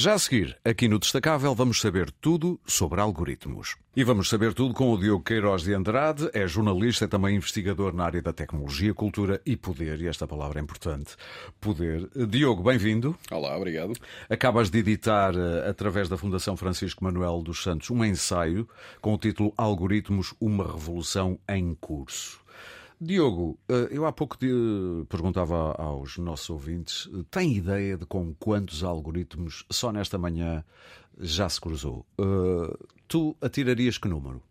Já 0.00 0.14
a 0.14 0.18
seguir, 0.20 0.56
aqui 0.64 0.86
no 0.86 0.96
Destacável, 0.96 1.52
vamos 1.56 1.80
saber 1.80 2.12
tudo 2.20 2.60
sobre 2.64 3.00
algoritmos. 3.00 3.74
E 3.96 4.04
vamos 4.04 4.28
saber 4.28 4.54
tudo 4.54 4.72
com 4.72 4.92
o 4.92 4.96
Diogo 4.96 5.24
Queiroz 5.24 5.62
de 5.62 5.74
Andrade, 5.74 6.30
é 6.32 6.46
jornalista, 6.46 7.06
é 7.06 7.08
também 7.08 7.34
investigador 7.34 7.92
na 7.92 8.04
área 8.04 8.22
da 8.22 8.32
tecnologia, 8.32 8.94
cultura 8.94 9.42
e 9.44 9.56
poder, 9.56 10.00
e 10.00 10.06
esta 10.06 10.24
palavra 10.24 10.60
é 10.60 10.62
importante, 10.62 11.16
poder. 11.60 12.08
Diogo, 12.28 12.62
bem-vindo. 12.62 13.18
Olá, 13.28 13.56
obrigado. 13.56 13.94
Acabas 14.30 14.70
de 14.70 14.78
editar, 14.78 15.34
eh, 15.34 15.68
através 15.68 16.08
da 16.08 16.16
Fundação 16.16 16.56
Francisco 16.56 17.02
Manuel 17.02 17.42
dos 17.42 17.60
Santos, 17.60 17.90
um 17.90 18.04
ensaio 18.04 18.68
com 19.00 19.14
o 19.14 19.18
título 19.18 19.52
Algoritmos, 19.56 20.32
uma 20.40 20.64
revolução 20.64 21.40
em 21.48 21.74
curso. 21.74 22.38
Diogo, 23.00 23.58
eh, 23.68 23.88
eu 23.90 24.04
há 24.06 24.12
pouco 24.12 24.36
perguntava 25.08 25.72
aos 25.78 26.18
nossos 26.18 26.50
ouvintes: 26.50 27.08
eh, 27.14 27.24
tem 27.30 27.56
ideia 27.56 27.96
de 27.96 28.04
com 28.04 28.34
quantos 28.34 28.82
algoritmos 28.82 29.64
só 29.70 29.92
nesta 29.92 30.18
manhã 30.18 30.64
já 31.20 31.48
se 31.48 31.60
cruzou? 31.60 32.04
Eh, 32.18 32.76
tu 33.06 33.36
atirarias 33.40 33.98
que 33.98 34.08
número? 34.08 34.42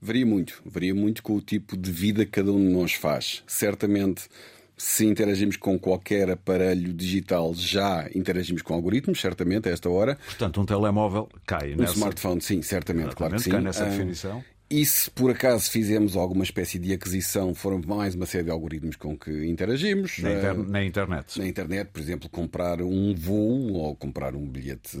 Varia 0.00 0.26
muito, 0.26 0.60
varia 0.66 0.94
muito 0.94 1.22
com 1.22 1.36
o 1.36 1.40
tipo 1.40 1.76
de 1.76 1.92
vida 1.92 2.24
que 2.24 2.32
cada 2.32 2.50
um 2.50 2.58
de 2.58 2.72
nós 2.72 2.94
faz. 2.94 3.44
Certamente, 3.46 4.28
se 4.76 5.06
interagimos 5.06 5.56
com 5.56 5.78
qualquer 5.78 6.28
aparelho 6.28 6.92
digital, 6.92 7.54
já 7.54 8.10
interagimos 8.12 8.62
com 8.62 8.74
algoritmos, 8.74 9.20
certamente, 9.20 9.68
a 9.68 9.72
esta 9.72 9.88
hora. 9.88 10.18
Portanto, 10.24 10.60
um 10.60 10.66
telemóvel 10.66 11.28
cai 11.46 11.74
um 11.74 11.76
nessa... 11.76 11.92
smartphone, 11.92 12.40
sim, 12.40 12.62
certamente, 12.62 13.10
Exatamente, 13.10 13.16
claro 13.16 13.36
que 13.36 13.42
sim. 13.42 13.50
cai 13.50 13.60
nessa 13.60 13.84
Ah, 13.84 13.88
definição. 13.90 14.44
E 14.74 14.86
se 14.86 15.10
por 15.10 15.30
acaso 15.30 15.70
fizemos 15.70 16.16
alguma 16.16 16.42
espécie 16.44 16.78
de 16.78 16.94
aquisição, 16.94 17.54
foram 17.54 17.78
mais 17.86 18.14
uma 18.14 18.24
série 18.24 18.44
de 18.44 18.50
algoritmos 18.50 18.96
com 18.96 19.14
que 19.18 19.30
interagimos. 19.46 20.18
Na, 20.20 20.32
inter- 20.32 20.50
Ah, 20.50 20.54
na 20.54 20.82
internet. 20.84 21.38
na 21.38 21.46
internet, 21.46 21.88
por 21.92 22.00
exemplo, 22.00 22.26
comprar 22.30 22.80
um 22.80 23.14
voo 23.14 23.74
ou 23.74 23.94
comprar 23.94 24.34
um 24.34 24.46
bilhete 24.46 24.98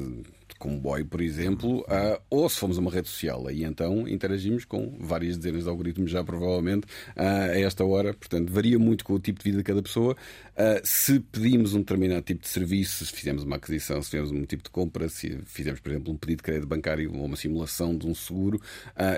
comboio, 0.62 1.04
por 1.04 1.20
exemplo, 1.20 1.84
ou 2.30 2.48
se 2.48 2.56
formos 2.56 2.78
a 2.78 2.80
uma 2.80 2.90
rede 2.90 3.08
social, 3.08 3.48
aí 3.48 3.64
então 3.64 4.06
interagimos 4.06 4.64
com 4.64 4.96
várias 5.00 5.36
dezenas 5.36 5.64
de 5.64 5.68
algoritmos 5.68 6.08
já 6.08 6.22
provavelmente 6.22 6.86
ah, 7.16 7.46
a 7.46 7.58
esta 7.58 7.84
hora, 7.84 8.14
portanto 8.14 8.52
varia 8.52 8.78
muito 8.78 9.04
com 9.04 9.14
o 9.14 9.18
tipo 9.18 9.40
de 9.40 9.44
vida 9.44 9.58
de 9.58 9.64
cada 9.64 9.82
pessoa. 9.82 10.16
Se 10.84 11.18
pedimos 11.18 11.74
um 11.74 11.78
determinado 11.78 12.22
tipo 12.22 12.42
de 12.42 12.48
serviço, 12.48 13.04
se 13.04 13.12
fizemos 13.12 13.42
uma 13.42 13.56
aquisição, 13.56 14.00
se 14.00 14.10
fizemos 14.10 14.30
um 14.30 14.44
tipo 14.44 14.62
de 14.62 14.70
compra, 14.70 15.08
se 15.08 15.40
fizemos, 15.46 15.80
por 15.80 15.90
exemplo, 15.90 16.12
um 16.12 16.16
pedido 16.16 16.36
de 16.36 16.42
crédito 16.44 16.68
bancário 16.68 17.12
ou 17.12 17.24
uma 17.24 17.36
simulação 17.36 17.96
de 17.96 18.06
um 18.06 18.14
seguro, 18.14 18.60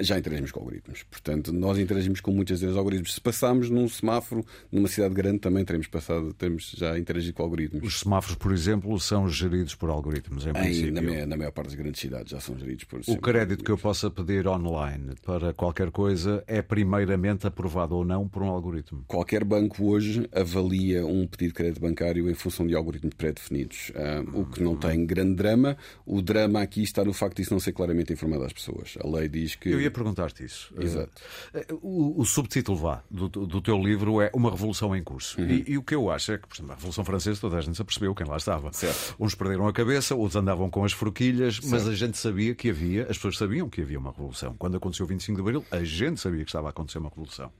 já 0.00 0.18
interagimos 0.18 0.50
com 0.50 0.60
algoritmos. 0.60 1.02
Portanto, 1.02 1.52
nós 1.52 1.78
interagimos 1.78 2.20
com 2.20 2.30
muitas 2.30 2.60
dezenas 2.60 2.74
de 2.74 2.78
algoritmos. 2.78 3.14
Se 3.14 3.20
passarmos 3.20 3.68
num 3.68 3.86
semáforo 3.88 4.46
numa 4.72 4.88
cidade 4.88 5.14
grande, 5.14 5.40
também 5.40 5.64
teremos 5.64 5.88
passado, 5.88 6.32
teremos 6.32 6.72
já 6.76 6.98
interagido 6.98 7.34
com 7.34 7.42
algoritmos. 7.42 7.86
Os 7.86 8.00
semáforos, 8.00 8.36
por 8.36 8.52
exemplo, 8.52 8.98
são 8.98 9.28
geridos 9.28 9.74
por 9.74 9.90
algoritmos, 9.90 10.46
em 10.46 10.52
princípio. 10.52 10.94
maior, 11.02 11.33
na 11.34 11.38
maior 11.38 11.52
parte 11.52 11.68
das 11.68 11.74
grandes 11.74 12.00
cidades 12.00 12.30
já 12.30 12.40
são 12.40 12.56
geridos 12.56 12.84
por 12.84 13.00
O 13.06 13.16
crédito 13.18 13.64
que 13.64 13.70
eu 13.70 13.78
possa 13.78 14.10
pedir 14.10 14.46
online 14.46 15.14
para 15.24 15.52
qualquer 15.52 15.90
coisa 15.90 16.42
é 16.46 16.62
primeiramente 16.62 17.46
aprovado 17.46 17.96
ou 17.96 18.04
não 18.04 18.28
por 18.28 18.42
um 18.42 18.48
algoritmo. 18.48 19.04
Qualquer 19.06 19.44
banco 19.44 19.84
hoje 19.84 20.28
avalia 20.32 21.04
um 21.04 21.26
pedido 21.26 21.48
de 21.48 21.54
crédito 21.54 21.80
bancário 21.80 22.30
em 22.30 22.34
função 22.34 22.66
de 22.66 22.74
algoritmos 22.74 23.14
pré-definidos, 23.14 23.92
Ah, 23.94 24.22
o 24.32 24.44
que 24.46 24.62
não 24.62 24.76
tem 24.76 25.04
grande 25.04 25.34
drama. 25.34 25.76
O 26.06 26.22
drama 26.22 26.62
aqui 26.62 26.82
está 26.82 27.04
no 27.04 27.12
facto 27.12 27.36
de 27.36 27.42
isso 27.42 27.52
não 27.52 27.60
ser 27.60 27.72
claramente 27.72 28.12
informado 28.12 28.44
às 28.44 28.52
pessoas. 28.52 28.96
A 29.02 29.06
lei 29.08 29.28
diz 29.28 29.54
que. 29.54 29.68
Eu 29.68 29.80
ia 29.80 29.90
perguntar-te 29.90 30.44
isso. 30.44 30.72
Exato. 30.78 31.10
Eh, 31.52 31.66
O, 31.82 32.20
o 32.20 32.24
subtítulo 32.24 32.78
vá, 32.78 33.02
do, 33.10 33.28
do 33.28 33.60
teu 33.60 33.76
livro 33.80 34.20
é 34.20 34.30
Uma 34.34 34.50
Revolução 34.50 34.94
em 34.94 35.02
Curso. 35.02 35.40
Uhum. 35.40 35.48
E, 35.48 35.64
e 35.72 35.78
o 35.78 35.82
que 35.82 35.94
eu 35.94 36.10
acho 36.10 36.32
é 36.32 36.38
que, 36.38 36.46
por 36.46 36.54
exemplo, 36.54 36.72
a 36.72 36.74
Revolução 36.76 37.04
Francesa, 37.04 37.40
toda 37.40 37.56
a 37.56 37.60
gente 37.60 37.76
se 37.76 37.82
apercebeu 37.82 38.14
quem 38.14 38.26
lá 38.26 38.36
estava. 38.36 38.72
Certo. 38.72 39.16
Uns 39.18 39.34
perderam 39.34 39.66
a 39.66 39.72
cabeça, 39.72 40.14
outros 40.14 40.36
andavam 40.36 40.70
com 40.70 40.84
as 40.84 40.92
forquilhas, 40.92 41.23
mas 41.64 41.88
a 41.88 41.94
gente 41.94 42.18
sabia 42.18 42.54
que 42.54 42.70
havia, 42.70 43.02
as 43.02 43.16
pessoas 43.16 43.36
sabiam 43.36 43.68
que 43.68 43.80
havia 43.80 43.98
uma 43.98 44.10
revolução. 44.10 44.54
Quando 44.58 44.76
aconteceu 44.76 45.04
o 45.04 45.08
25 45.08 45.36
de 45.36 45.40
Abril, 45.42 45.64
a 45.70 45.84
gente 45.84 46.20
sabia 46.20 46.44
que 46.44 46.48
estava 46.48 46.68
a 46.68 46.70
acontecer 46.70 46.98
uma 46.98 47.08
revolução. 47.08 47.50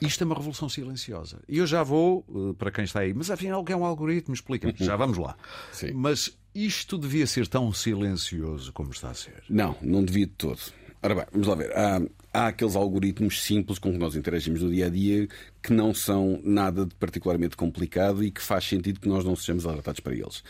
Isto 0.00 0.24
é 0.24 0.26
uma 0.26 0.34
revolução 0.34 0.68
silenciosa. 0.68 1.40
E 1.46 1.58
eu 1.58 1.66
já 1.66 1.82
vou, 1.82 2.24
eh, 2.28 2.54
para 2.58 2.70
quem 2.70 2.84
está 2.84 3.00
aí, 3.00 3.12
mas 3.12 3.30
afinal 3.30 3.62
é 3.68 3.76
um 3.76 3.84
algoritmo? 3.84 4.34
Explica-me. 4.34 4.74
Já 4.78 4.96
vamos 4.96 5.18
lá. 5.18 5.36
Sim. 5.72 5.92
Mas 5.92 6.38
isto 6.54 6.96
devia 6.96 7.26
ser 7.26 7.46
tão 7.46 7.70
silencioso 7.72 8.72
como 8.72 8.90
está 8.90 9.10
a 9.10 9.14
ser. 9.14 9.42
Não, 9.48 9.76
não 9.82 10.02
devia 10.02 10.26
de 10.26 10.32
todo. 10.32 10.60
Ora 11.02 11.14
bem, 11.14 11.24
vamos 11.32 11.46
lá 11.48 11.54
ver. 11.54 11.76
Há, 11.76 12.02
há 12.32 12.46
aqueles 12.48 12.76
algoritmos 12.76 13.42
simples 13.42 13.78
com 13.78 13.92
que 13.92 13.98
nós 13.98 14.16
interagimos 14.16 14.62
no 14.62 14.70
dia 14.70 14.86
a 14.86 14.90
dia 14.90 15.28
que 15.62 15.72
não 15.72 15.94
são 15.94 16.40
nada 16.42 16.86
de 16.86 16.94
particularmente 16.94 17.56
complicado 17.56 18.24
e 18.24 18.30
que 18.30 18.42
faz 18.42 18.64
sentido 18.64 19.00
que 19.00 19.08
nós 19.08 19.24
não 19.24 19.36
sejamos 19.36 19.66
alertados 19.66 20.00
para 20.00 20.14
eles. 20.14 20.42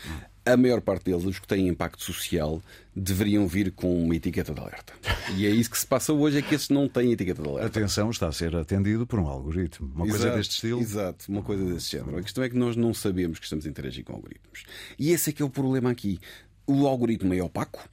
A 0.43 0.57
maior 0.57 0.81
parte 0.81 1.05
deles, 1.05 1.23
os 1.23 1.37
que 1.37 1.47
têm 1.47 1.67
impacto 1.67 2.03
social, 2.03 2.61
deveriam 2.95 3.45
vir 3.47 3.71
com 3.71 4.03
uma 4.03 4.15
etiqueta 4.15 4.53
de 4.53 4.59
alerta. 4.59 4.93
E 5.35 5.45
é 5.45 5.49
isso 5.49 5.69
que 5.69 5.77
se 5.77 5.85
passa 5.85 6.11
hoje, 6.13 6.39
é 6.39 6.41
que 6.41 6.55
esses 6.55 6.69
não 6.69 6.89
têm 6.89 7.11
etiqueta 7.11 7.43
de 7.43 7.47
alerta. 7.47 7.67
Atenção, 7.67 8.09
está 8.09 8.27
a 8.27 8.31
ser 8.31 8.55
atendido 8.55 9.05
por 9.05 9.19
um 9.19 9.27
algoritmo. 9.27 9.91
Uma 9.93 10.07
coisa 10.07 10.25
Exato, 10.25 10.37
deste 10.37 10.51
estilo. 10.53 10.81
Exato, 10.81 11.25
uma 11.31 11.43
coisa 11.43 11.63
desse 11.63 11.91
género. 11.91 12.17
A 12.17 12.23
questão 12.23 12.43
é 12.43 12.49
que 12.49 12.57
nós 12.57 12.75
não 12.75 12.91
sabemos 12.93 13.37
que 13.37 13.45
estamos 13.45 13.65
a 13.67 13.69
interagir 13.69 14.03
com 14.03 14.13
algoritmos. 14.13 14.63
E 14.97 15.11
esse 15.11 15.29
é 15.29 15.33
que 15.33 15.43
é 15.43 15.45
o 15.45 15.49
problema 15.49 15.91
aqui. 15.91 16.19
O 16.65 16.87
algoritmo 16.87 17.33
é 17.33 17.43
opaco 17.43 17.87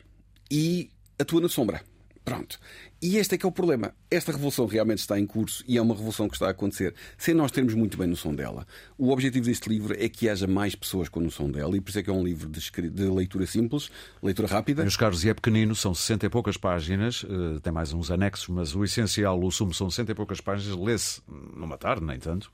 e 0.51 0.91
atua 1.19 1.43
na 1.43 1.49
sombra. 1.49 1.83
Pronto. 2.29 2.59
E 3.01 3.17
este 3.17 3.37
é 3.37 3.39
que 3.39 3.47
é 3.47 3.49
o 3.49 3.53
problema. 3.53 3.95
Esta 4.11 4.33
revolução 4.33 4.67
realmente 4.67 4.99
está 4.99 5.19
em 5.19 5.25
curso 5.25 5.63
e 5.69 5.79
é 5.79 5.83
uma 5.83 5.95
revolução 5.95 6.29
que 6.29 6.35
está 6.35 6.49
a 6.49 6.51
acontecer 6.51 6.95
sem 7.17 7.33
nós 7.33 7.53
termos 7.53 7.75
muito 7.75 7.97
bem 7.97 8.09
noção 8.09 8.35
dela. 8.35 8.67
O 8.97 9.11
objetivo 9.11 9.47
deste 9.47 9.69
livro 9.69 9.95
é 9.97 10.09
que 10.09 10.29
haja 10.29 10.47
mais 10.47 10.75
pessoas 10.75 11.09
com 11.09 11.21
noção 11.21 11.51
dela 11.51 11.77
e 11.77 11.81
por 11.81 11.91
isso 11.91 11.99
é 12.01 12.03
que 12.03 12.11
é 12.11 12.13
um 12.13 12.25
livro 12.25 12.49
de, 12.49 13.05
leitura 13.05 13.47
simples, 13.47 13.91
leitura 14.23 14.49
rápida. 14.49 14.83
Meus 14.83 14.97
caros, 14.97 15.25
e 15.25 15.29
é 15.29 15.35
pequenino, 15.35 15.75
são 15.77 15.95
60 15.95 16.27
e 16.27 16.29
poucas 16.29 16.57
páginas, 16.57 17.25
eh, 17.25 17.61
tem 17.61 17.73
mais 17.73 17.93
uns 17.93 18.11
anexos, 18.11 18.49
mas 18.49 18.75
o 18.75 18.83
essencial, 18.83 19.41
o 19.41 19.51
sumo, 19.51 19.73
são 19.73 19.89
60 19.89 20.13
e 20.13 20.15
poucas 20.15 20.41
páginas, 20.41 20.77
lê-se 20.77 21.23
numa 21.55 21.79
tarde, 21.79 22.05
nem 22.05 22.19
tanto, 22.19 22.51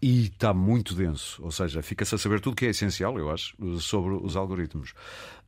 e 0.00 0.26
está 0.26 0.54
muito 0.54 0.94
denso. 0.94 1.42
Ou 1.42 1.50
seja, 1.50 1.82
fica-se 1.82 2.14
a 2.14 2.18
saber 2.18 2.40
tudo 2.40 2.56
que 2.56 2.66
é 2.66 2.70
essencial, 2.70 3.18
eu 3.18 3.30
acho, 3.30 3.56
sobre 3.80 4.14
os 4.14 4.36
algoritmos. 4.36 4.94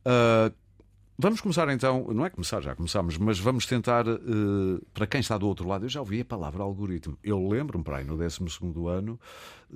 Ah, 0.05 0.51
Vamos 1.17 1.39
começar 1.39 1.69
então, 1.69 2.07
não 2.13 2.25
é 2.25 2.29
começar, 2.29 2.59
já 2.61 2.75
começámos, 2.75 3.17
mas 3.17 3.39
vamos 3.39 3.65
tentar, 3.65 4.05
eh, 4.05 4.15
para 4.93 5.07
quem 5.07 5.21
está 5.21 5.37
do 5.37 5.47
outro 5.47 5.65
lado, 5.65 5.85
eu 5.85 5.89
já 5.89 6.01
ouvi 6.01 6.19
a 6.19 6.25
palavra 6.25 6.61
algoritmo. 6.61 7.17
Eu 7.23 7.47
lembro-me, 7.47 7.85
para 7.85 7.97
aí, 7.99 8.03
no 8.03 8.17
12 8.17 8.39
ano, 8.89 9.17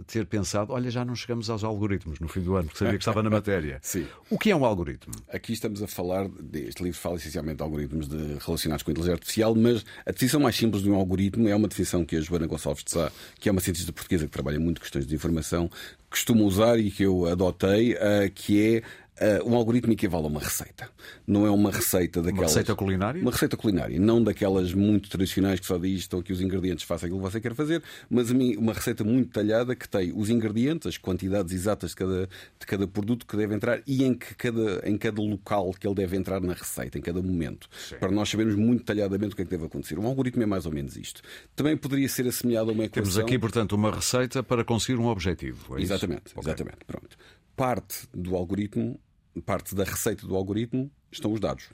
ter 0.06 0.26
pensado: 0.26 0.74
olha, 0.74 0.92
já 0.92 1.06
não 1.06 1.16
chegamos 1.16 1.50
aos 1.50 1.64
algoritmos 1.64 2.20
no 2.20 2.28
fim 2.28 2.42
do 2.42 2.56
ano, 2.58 2.66
porque 2.66 2.80
sabia 2.80 2.96
que 2.98 3.02
estava 3.02 3.24
na 3.24 3.30
matéria. 3.30 3.80
Sim. 3.82 4.06
O 4.30 4.38
que 4.38 4.52
é 4.52 4.56
um 4.56 4.66
algoritmo? 4.66 5.14
Aqui 5.32 5.54
estamos 5.54 5.82
a 5.82 5.88
falar, 5.88 6.28
de- 6.28 6.66
este 6.68 6.84
livro 6.84 7.00
fala 7.00 7.16
essencialmente 7.16 7.56
de 7.58 7.64
algoritmos 7.64 8.10
de- 8.10 8.38
relacionados 8.46 8.84
com 8.84 8.90
a 8.90 8.94
inteligência 8.94 9.14
artificial, 9.16 9.56
mas 9.56 9.86
a 10.06 10.12
definição 10.12 10.42
mais 10.42 10.58
simples 10.58 10.84
de 10.84 10.90
um 10.92 10.96
algoritmo 10.96 11.48
é 11.48 11.56
uma 11.56 11.70
definição 11.70 12.04
que 12.04 12.18
a 12.18 12.22
Joana 12.22 12.48
Gonçalves 12.48 12.84
de 12.84 12.92
Sá, 12.92 13.10
que 13.40 13.48
é 13.48 13.52
uma 13.54 13.62
cientista 13.62 13.94
portuguesa 13.94 14.26
que 14.26 14.32
trabalha 14.32 14.60
muito 14.60 14.82
questões 14.82 15.08
de 15.08 15.16
informação, 15.16 15.72
costuma 16.10 16.42
usar 16.44 16.78
e 16.78 16.92
que 16.92 17.04
eu 17.04 17.28
adotei, 17.28 17.96
ah, 17.96 18.30
que 18.34 18.76
é 18.76 18.84
ah, 19.20 19.44
um 19.46 19.56
algoritmo 19.56 19.92
equivale 19.94 20.26
a 20.26 20.28
uma 20.28 20.40
receita. 20.40 20.90
Não 21.28 21.46
é 21.46 21.52
uma 21.52 21.72
receita 21.72 22.22
daquelas. 22.22 22.52
receita 22.52 22.76
culinária? 22.76 23.22
Uma 23.22 23.32
receita 23.32 23.58
culinária, 23.58 24.00
não 24.00 24.24
daquelas 24.24 24.74
muito 24.74 25.10
tradicionais 25.10 25.60
que 25.60 25.66
só 25.66 25.78
diz 25.78 26.02
estão 26.02 26.20
aqui 26.20 26.32
os 26.32 26.42
ingredientes, 26.42 26.86
faça 26.86 27.06
aquilo 27.06 27.20
que 27.22 27.32
você 27.32 27.42
quer 27.42 27.54
fazer, 27.54 27.84
mas 28.10 28.32
a 28.32 28.34
mim, 28.34 28.56
uma 28.56 28.74
receita 28.74 29.04
muito 29.04 29.28
detalhada 29.28 29.76
que 29.76 29.88
tem 29.88 30.14
os 30.16 30.30
ingredientes, 30.30 30.88
as 30.88 30.98
quantidades 30.98 31.54
exatas 31.54 31.92
de 31.92 31.96
cada, 31.98 32.30
de 32.60 32.66
cada 32.66 32.88
produto 32.88 33.26
que 33.26 33.36
deve 33.36 33.54
entrar 33.54 33.82
e 33.86 34.04
em, 34.04 34.14
que 34.14 34.36
cada, 34.36 34.82
em 34.88 34.98
cada 34.98 35.22
local 35.22 35.74
que 35.74 35.88
ele 35.88 35.96
deve 35.96 36.16
entrar 36.16 36.40
na 36.42 36.54
receita, 36.54 36.98
em 36.98 37.02
cada 37.02 37.22
momento, 37.22 37.68
para 38.00 38.12
nós 38.12 38.30
sabermos 38.30 38.56
muito 38.56 38.80
detalhadamente 38.80 39.34
o 39.34 39.36
que 39.36 39.42
é 39.42 39.46
que 39.46 39.52
deve 39.52 39.66
acontecer. 39.66 40.00
Um 40.00 40.08
algoritmo 40.08 40.42
é 40.44 40.46
mais 40.46 40.66
ou 40.66 40.72
menos 40.72 40.96
isto. 40.96 41.22
Também 41.56 41.76
poderia 41.76 42.08
ser 42.08 42.28
assemelhado 42.28 42.70
a 42.70 42.74
uma 42.74 42.86
equação. 42.86 43.04
Temos 43.04 43.18
aqui, 43.18 43.38
portanto, 43.38 43.74
uma 43.74 43.92
receita 43.92 44.42
para 44.42 44.64
conseguir 44.64 45.00
um 45.00 45.08
objetivo. 45.08 45.78
é? 45.78 45.82
Exatamente, 45.82 46.34
exatamente. 46.38 46.78
Pronto. 46.86 47.18
Parte 47.56 48.08
do 48.14 48.36
algoritmo, 48.36 49.00
parte 49.40 49.76
da 49.76 49.84
receita 49.84 50.28
do 50.28 50.36
algoritmo 50.36 50.90
estão 51.12 51.32
os 51.32 51.40
dados. 51.40 51.70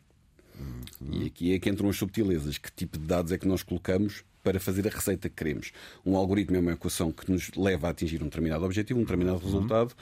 E 1.12 1.26
aqui 1.26 1.54
é 1.54 1.60
que 1.60 1.70
entram 1.70 1.90
as 1.90 1.98
subtilezas. 1.98 2.58
Que 2.58 2.72
tipo 2.72 2.98
de 2.98 3.06
dados 3.06 3.32
é 3.32 3.38
que 3.38 3.48
nós 3.48 3.64
colocamos 3.64 4.24
para 4.44 4.60
fazer 4.60 4.88
a 4.88 4.92
receita 4.92 5.30
que 5.30 5.36
queremos? 5.36 5.72
Um 6.06 6.16
algoritmo 6.16 6.56
é 6.56 6.60
uma 6.60 6.74
equação 6.74 7.12
que 7.12 7.30
nos 7.32 7.52
leva 7.56 7.88
a 7.88 7.92
atingir 7.92 8.22
um 8.22 8.26
determinado 8.26 8.64
objetivo, 8.64 9.00
um 9.00 9.04
determinado 9.04 9.40
resultado, 9.40 9.94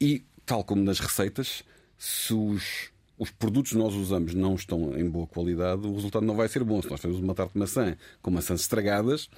e, 0.00 0.24
tal 0.46 0.64
como 0.64 0.82
nas 0.82 1.00
receitas, 1.00 1.64
se 1.98 2.32
os, 2.32 2.90
os 3.18 3.30
produtos 3.30 3.72
que 3.72 3.78
nós 3.78 3.94
usamos 3.94 4.34
não 4.34 4.54
estão 4.54 4.96
em 4.96 5.08
boa 5.08 5.26
qualidade, 5.26 5.86
o 5.86 5.94
resultado 5.94 6.24
não 6.24 6.36
vai 6.36 6.48
ser 6.48 6.62
bom. 6.62 6.80
Se 6.80 6.88
nós 6.88 7.00
fazemos 7.00 7.22
uma 7.22 7.34
tarte 7.34 7.52
de 7.52 7.58
maçã 7.58 7.96
com 8.22 8.30
maçãs 8.30 8.60
estragadas, 8.60 9.28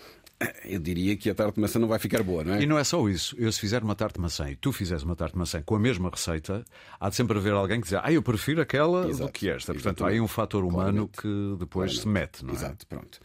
eu 0.64 0.78
diria 0.78 1.16
que 1.16 1.28
a 1.30 1.34
tarte 1.34 1.54
de 1.56 1.60
maçã 1.60 1.78
não 1.78 1.88
vai 1.88 1.98
ficar 1.98 2.22
boa, 2.22 2.42
não 2.42 2.54
é? 2.54 2.62
E 2.62 2.66
não 2.66 2.78
é 2.78 2.84
só 2.84 3.06
isso. 3.08 3.34
Eu, 3.38 3.50
se 3.52 3.60
fizer 3.60 3.82
uma 3.82 3.94
tarte 3.94 4.14
de 4.14 4.20
maçã 4.20 4.50
e 4.50 4.56
tu 4.56 4.72
fizeres 4.72 5.02
uma 5.02 5.14
tarte 5.16 5.32
de 5.34 5.38
maçã 5.38 5.60
com 5.62 5.74
a 5.76 5.78
mesma 5.78 6.08
receita, 6.10 6.64
há 6.98 7.08
de 7.08 7.16
sempre 7.16 7.36
haver 7.38 7.52
alguém 7.52 7.80
que 7.80 7.88
diz: 7.88 7.98
Ah, 8.02 8.10
eu 8.12 8.22
prefiro 8.22 8.60
aquela 8.60 9.02
do 9.02 9.10
Exato. 9.10 9.32
que 9.32 9.48
esta. 9.50 9.72
Portanto, 9.72 9.86
há 10.04 10.08
Exatamente. 10.08 10.14
aí 10.14 10.20
um 10.20 10.28
fator 10.28 10.64
humano 10.64 11.08
Claramente. 11.08 11.20
que 11.22 11.56
depois 11.58 11.98
se 11.98 12.08
mete, 12.08 12.44
não 12.44 12.52
é? 12.52 12.56
Exato, 12.56 12.86
pronto. 12.86 13.20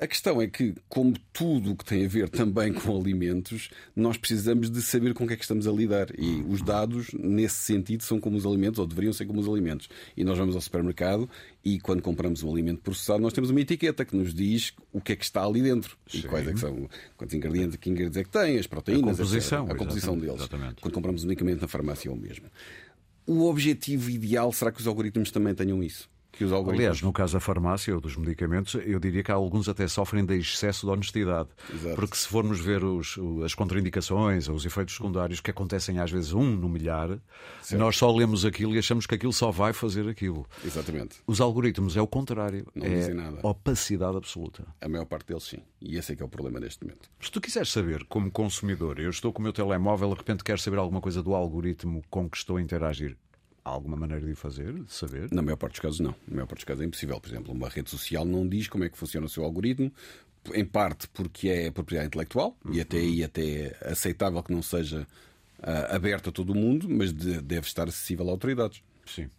A 0.00 0.06
questão 0.06 0.40
é 0.40 0.46
que, 0.46 0.74
como 0.88 1.14
tudo 1.30 1.72
o 1.72 1.76
que 1.76 1.84
tem 1.84 2.06
a 2.06 2.08
ver 2.08 2.30
também 2.30 2.72
com 2.72 2.98
alimentos, 2.98 3.68
nós 3.94 4.16
precisamos 4.16 4.70
de 4.70 4.80
saber 4.80 5.12
com 5.12 5.24
o 5.24 5.26
que 5.26 5.34
é 5.34 5.36
que 5.36 5.42
estamos 5.42 5.68
a 5.68 5.70
lidar. 5.70 6.08
E 6.18 6.42
os 6.48 6.62
dados, 6.62 7.12
nesse 7.12 7.56
sentido, 7.56 8.02
são 8.02 8.18
como 8.18 8.38
os 8.38 8.46
alimentos, 8.46 8.78
ou 8.78 8.86
deveriam 8.86 9.12
ser 9.12 9.26
como 9.26 9.40
os 9.40 9.46
alimentos. 9.46 9.90
E 10.16 10.24
nós 10.24 10.38
vamos 10.38 10.54
ao 10.54 10.62
supermercado 10.62 11.28
e, 11.62 11.78
quando 11.78 12.00
compramos 12.00 12.42
um 12.42 12.50
alimento 12.50 12.80
processado, 12.80 13.20
nós 13.20 13.34
temos 13.34 13.50
uma 13.50 13.60
etiqueta 13.60 14.02
que 14.02 14.16
nos 14.16 14.32
diz 14.32 14.72
o 14.90 15.02
que 15.02 15.12
é 15.12 15.16
que 15.16 15.24
está 15.24 15.44
ali 15.44 15.60
dentro. 15.60 15.98
Sim. 16.06 16.20
E 16.20 16.22
quais 16.22 16.48
é 16.48 16.52
que 16.54 16.60
são, 16.60 16.88
quantos 17.18 17.34
ingredientes, 17.34 17.76
que 17.76 17.90
ingredientes 17.90 18.16
é 18.16 18.24
que 18.24 18.30
tem, 18.30 18.58
as 18.58 18.66
proteínas, 18.66 19.20
a 19.20 19.22
composição, 19.22 19.66
a 19.66 19.74
composição 19.74 20.14
exatamente, 20.14 20.20
deles. 20.20 20.40
Exatamente. 20.40 20.80
Quando 20.80 20.94
compramos 20.94 21.24
um 21.24 21.26
medicamento 21.26 21.60
na 21.60 21.68
farmácia 21.68 22.08
é 22.08 22.12
o 22.12 22.16
mesmo. 22.16 22.46
O 23.26 23.44
objetivo 23.44 24.08
ideal 24.08 24.50
será 24.50 24.72
que 24.72 24.80
os 24.80 24.86
algoritmos 24.86 25.30
também 25.30 25.54
tenham 25.54 25.82
isso? 25.82 26.08
Que 26.32 26.44
os 26.44 26.52
algoritmos. 26.52 26.80
Aliás, 26.80 27.02
no 27.02 27.12
caso 27.12 27.34
da 27.34 27.40
farmácia 27.40 27.94
ou 27.94 28.00
dos 28.00 28.16
medicamentos, 28.16 28.74
eu 28.84 28.98
diria 28.98 29.22
que 29.22 29.30
alguns 29.30 29.68
até 29.68 29.86
sofrem 29.88 30.24
de 30.24 30.38
excesso 30.38 30.86
de 30.86 30.92
honestidade. 30.92 31.48
Exato. 31.72 31.94
Porque 31.96 32.16
se 32.16 32.28
formos 32.28 32.60
ver 32.60 32.84
os, 32.84 33.18
as 33.44 33.54
contraindicações 33.54 34.48
ou 34.48 34.54
os 34.54 34.64
efeitos 34.64 34.94
secundários 34.94 35.40
que 35.40 35.50
acontecem 35.50 35.98
às 35.98 36.10
vezes 36.10 36.32
um 36.32 36.56
no 36.56 36.68
milhar, 36.68 37.18
certo. 37.62 37.80
nós 37.80 37.96
só 37.96 38.10
lemos 38.10 38.44
aquilo 38.44 38.74
e 38.74 38.78
achamos 38.78 39.06
que 39.06 39.14
aquilo 39.14 39.32
só 39.32 39.50
vai 39.50 39.72
fazer 39.72 40.08
aquilo. 40.08 40.46
Exatamente. 40.64 41.16
Os 41.26 41.40
algoritmos 41.40 41.96
é 41.96 42.00
o 42.00 42.06
contrário. 42.06 42.66
Não 42.74 42.86
é 42.86 42.88
dizem 42.88 43.14
nada. 43.14 43.38
opacidade 43.42 44.16
absoluta. 44.16 44.64
A 44.80 44.88
maior 44.88 45.04
parte 45.06 45.28
deles 45.28 45.44
sim. 45.44 45.58
E 45.80 45.96
esse 45.96 46.12
é 46.12 46.16
que 46.16 46.22
é 46.22 46.26
o 46.26 46.28
problema 46.28 46.60
neste 46.60 46.84
momento. 46.84 47.10
Se 47.20 47.30
tu 47.30 47.40
quiseres 47.40 47.70
saber, 47.70 48.04
como 48.04 48.30
consumidor, 48.30 48.98
eu 48.98 49.10
estou 49.10 49.32
com 49.32 49.40
o 49.40 49.42
meu 49.42 49.52
telemóvel, 49.52 50.10
de 50.10 50.16
repente 50.16 50.44
quero 50.44 50.58
saber 50.58 50.78
alguma 50.78 51.00
coisa 51.00 51.22
do 51.22 51.34
algoritmo 51.34 52.02
com 52.10 52.28
que 52.28 52.36
estou 52.36 52.56
a 52.56 52.62
interagir 52.62 53.16
Há 53.70 53.74
alguma 53.74 53.96
maneira 53.96 54.26
de 54.26 54.34
fazer, 54.34 54.72
de 54.72 54.92
saber? 54.92 55.28
Na 55.30 55.42
maior 55.42 55.56
parte 55.56 55.74
dos 55.74 55.80
casos, 55.80 56.00
não. 56.00 56.14
Na 56.26 56.34
maior 56.34 56.46
parte 56.46 56.58
dos 56.58 56.64
casos 56.64 56.82
é 56.82 56.86
impossível. 56.86 57.20
Por 57.20 57.30
exemplo, 57.30 57.54
uma 57.54 57.68
rede 57.68 57.88
social 57.88 58.24
não 58.24 58.46
diz 58.48 58.66
como 58.66 58.82
é 58.82 58.88
que 58.88 58.98
funciona 58.98 59.26
o 59.26 59.28
seu 59.28 59.44
algoritmo, 59.44 59.92
em 60.52 60.64
parte 60.64 61.06
porque 61.08 61.48
é 61.48 61.70
propriedade 61.70 62.08
intelectual 62.08 62.56
uhum. 62.64 62.74
e 62.74 62.80
até 62.80 62.96
aí 62.96 63.22
até 63.22 63.76
é 63.80 63.92
aceitável 63.92 64.42
que 64.42 64.52
não 64.52 64.60
seja 64.60 65.06
uh, 65.60 65.94
aberto 65.94 66.30
a 66.30 66.32
todo 66.32 66.50
o 66.50 66.54
mundo, 66.54 66.88
mas 66.88 67.12
de, 67.12 67.40
deve 67.40 67.66
estar 67.66 67.88
acessível 67.88 68.28
a 68.28 68.32
autoridades. 68.32 68.82
Sim. 69.06 69.30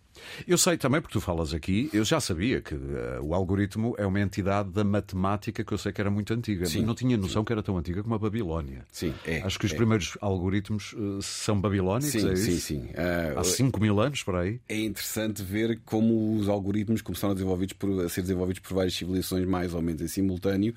Eu 0.47 0.57
sei 0.57 0.77
também, 0.77 1.01
porque 1.01 1.13
tu 1.13 1.21
falas 1.21 1.53
aqui, 1.53 1.89
eu 1.93 2.03
já 2.03 2.19
sabia 2.19 2.61
que 2.61 2.75
uh, 2.75 3.21
o 3.21 3.33
algoritmo 3.33 3.95
é 3.97 4.05
uma 4.05 4.19
entidade 4.19 4.69
da 4.69 4.83
matemática 4.83 5.63
que 5.63 5.71
eu 5.71 5.77
sei 5.77 5.91
que 5.91 6.01
era 6.01 6.09
muito 6.09 6.33
antiga. 6.33 6.65
Sim, 6.65 6.83
não 6.83 6.95
tinha 6.95 7.17
noção 7.17 7.41
sim. 7.41 7.45
que 7.45 7.53
era 7.53 7.63
tão 7.63 7.77
antiga 7.77 8.01
como 8.01 8.15
a 8.15 8.19
Babilónia. 8.19 8.85
Sim, 8.91 9.13
é. 9.25 9.41
Acho 9.41 9.59
que 9.59 9.65
os 9.65 9.73
é. 9.73 9.75
primeiros 9.75 10.17
algoritmos 10.21 10.93
uh, 10.93 11.21
são 11.21 11.59
babilónicos, 11.59 12.11
sim, 12.11 12.29
é 12.29 12.35
sim, 12.35 12.51
isso? 12.51 12.67
sim. 12.67 12.85
Uh, 12.87 13.39
Há 13.39 13.43
5 13.43 13.79
mil 13.79 13.99
anos, 13.99 14.23
por 14.23 14.35
aí. 14.35 14.59
É 14.67 14.79
interessante 14.79 15.43
ver 15.43 15.79
como 15.85 16.35
os 16.37 16.47
algoritmos 16.49 17.01
começaram 17.01 17.31
a, 17.31 17.35
desenvolvidos 17.35 17.73
por, 17.73 18.05
a 18.05 18.09
ser 18.09 18.21
desenvolvidos 18.21 18.59
por 18.59 18.73
várias 18.75 18.93
civilizações, 18.93 19.45
mais 19.45 19.73
ou 19.73 19.81
menos 19.81 20.01
em 20.01 20.07
simultâneo, 20.07 20.73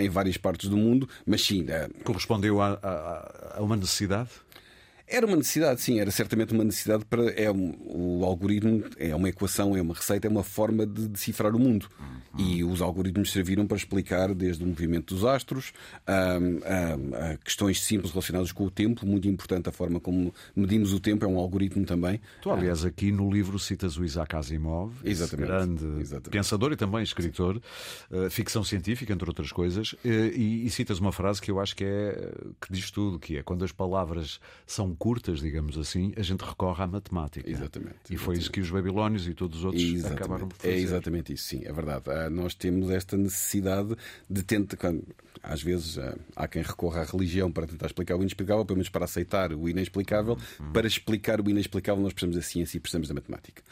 em 0.00 0.08
várias 0.08 0.36
partes 0.36 0.68
do 0.68 0.76
mundo, 0.76 1.08
mas 1.26 1.42
sim. 1.42 1.66
Correspondeu 2.04 2.60
a, 2.60 2.78
a, 2.82 3.58
a 3.58 3.62
uma 3.62 3.76
necessidade? 3.76 4.30
Era 5.08 5.24
uma 5.24 5.36
necessidade, 5.36 5.80
sim, 5.80 6.00
era 6.00 6.10
certamente 6.10 6.52
uma 6.52 6.64
necessidade 6.64 7.04
para. 7.04 7.30
É, 7.30 7.48
o 7.50 8.24
algoritmo 8.24 8.84
é 8.98 9.14
uma 9.14 9.28
equação, 9.28 9.76
é 9.76 9.80
uma 9.80 9.94
receita, 9.94 10.26
é 10.26 10.30
uma 10.30 10.42
forma 10.42 10.84
de 10.84 11.06
decifrar 11.06 11.54
o 11.54 11.58
mundo. 11.58 11.88
Uhum. 11.98 12.16
E 12.38 12.64
os 12.64 12.82
algoritmos 12.82 13.30
serviram 13.30 13.66
para 13.66 13.76
explicar 13.76 14.34
desde 14.34 14.64
o 14.64 14.66
movimento 14.66 15.14
dos 15.14 15.24
astros 15.24 15.72
a, 16.06 16.32
a, 16.34 17.32
a, 17.32 17.36
questões 17.38 17.80
simples 17.82 18.12
relacionadas 18.12 18.50
com 18.50 18.64
o 18.64 18.70
tempo, 18.70 19.06
muito 19.06 19.28
importante 19.28 19.68
a 19.68 19.72
forma 19.72 20.00
como 20.00 20.34
medimos 20.54 20.92
o 20.92 20.98
tempo, 20.98 21.24
é 21.24 21.28
um 21.28 21.38
algoritmo 21.38 21.84
também. 21.84 22.20
Tu, 22.42 22.50
aliás, 22.50 22.84
aqui 22.84 23.12
no 23.12 23.30
livro 23.30 23.58
citas 23.58 23.96
o 23.96 24.04
Isaac 24.04 24.34
Asimov, 24.34 24.92
Exatamente. 25.04 25.46
grande 25.46 25.84
Exatamente. 26.00 26.30
pensador 26.30 26.72
e 26.72 26.76
também 26.76 27.02
escritor, 27.02 27.62
uh, 28.10 28.28
ficção 28.28 28.64
científica, 28.64 29.12
entre 29.12 29.28
outras 29.30 29.52
coisas, 29.52 29.92
uh, 29.92 29.98
e, 30.04 30.66
e 30.66 30.70
citas 30.70 30.98
uma 30.98 31.12
frase 31.12 31.40
que 31.40 31.50
eu 31.50 31.60
acho 31.60 31.76
que 31.76 31.84
é 31.84 32.32
que 32.60 32.72
diz 32.72 32.90
tudo, 32.90 33.18
que 33.18 33.36
é 33.38 33.42
quando 33.42 33.64
as 33.64 33.72
palavras 33.72 34.40
são 34.66 34.95
curtas, 34.96 35.40
digamos 35.40 35.78
assim, 35.78 36.12
a 36.16 36.22
gente 36.22 36.42
recorre 36.42 36.82
à 36.82 36.86
matemática. 36.86 37.48
Exatamente. 37.48 37.96
E 38.10 38.16
foi 38.16 38.36
isso 38.36 38.50
que 38.50 38.60
os 38.60 38.70
babilónios 38.70 39.28
e 39.28 39.34
todos 39.34 39.58
os 39.58 39.64
outros 39.64 39.82
exatamente. 39.82 40.18
acabaram 40.18 40.48
por 40.48 40.56
fazer. 40.56 40.74
É 40.74 40.78
exatamente 40.78 41.32
isso, 41.32 41.44
sim, 41.44 41.62
é 41.64 41.72
verdade. 41.72 42.04
nós 42.30 42.54
temos 42.54 42.90
esta 42.90 43.16
necessidade 43.16 43.96
de 44.28 44.42
tentar. 44.42 44.92
Às 45.42 45.62
vezes 45.62 45.98
há 46.34 46.48
quem 46.48 46.62
recorra 46.62 47.02
à 47.02 47.04
religião 47.04 47.52
para 47.52 47.66
tentar 47.66 47.86
explicar 47.86 48.16
o 48.16 48.20
inexplicável, 48.20 48.64
pelo 48.64 48.78
menos 48.78 48.88
para 48.88 49.04
aceitar 49.04 49.52
o 49.52 49.68
inexplicável. 49.68 50.36
Uhum. 50.58 50.72
Para 50.72 50.86
explicar 50.86 51.40
o 51.40 51.48
inexplicável, 51.48 52.02
nós 52.02 52.12
precisamos 52.12 52.36
da 52.36 52.42
ciência 52.42 52.76
e 52.76 52.80
precisamos 52.80 53.08
da 53.08 53.14
matemática. 53.14 53.62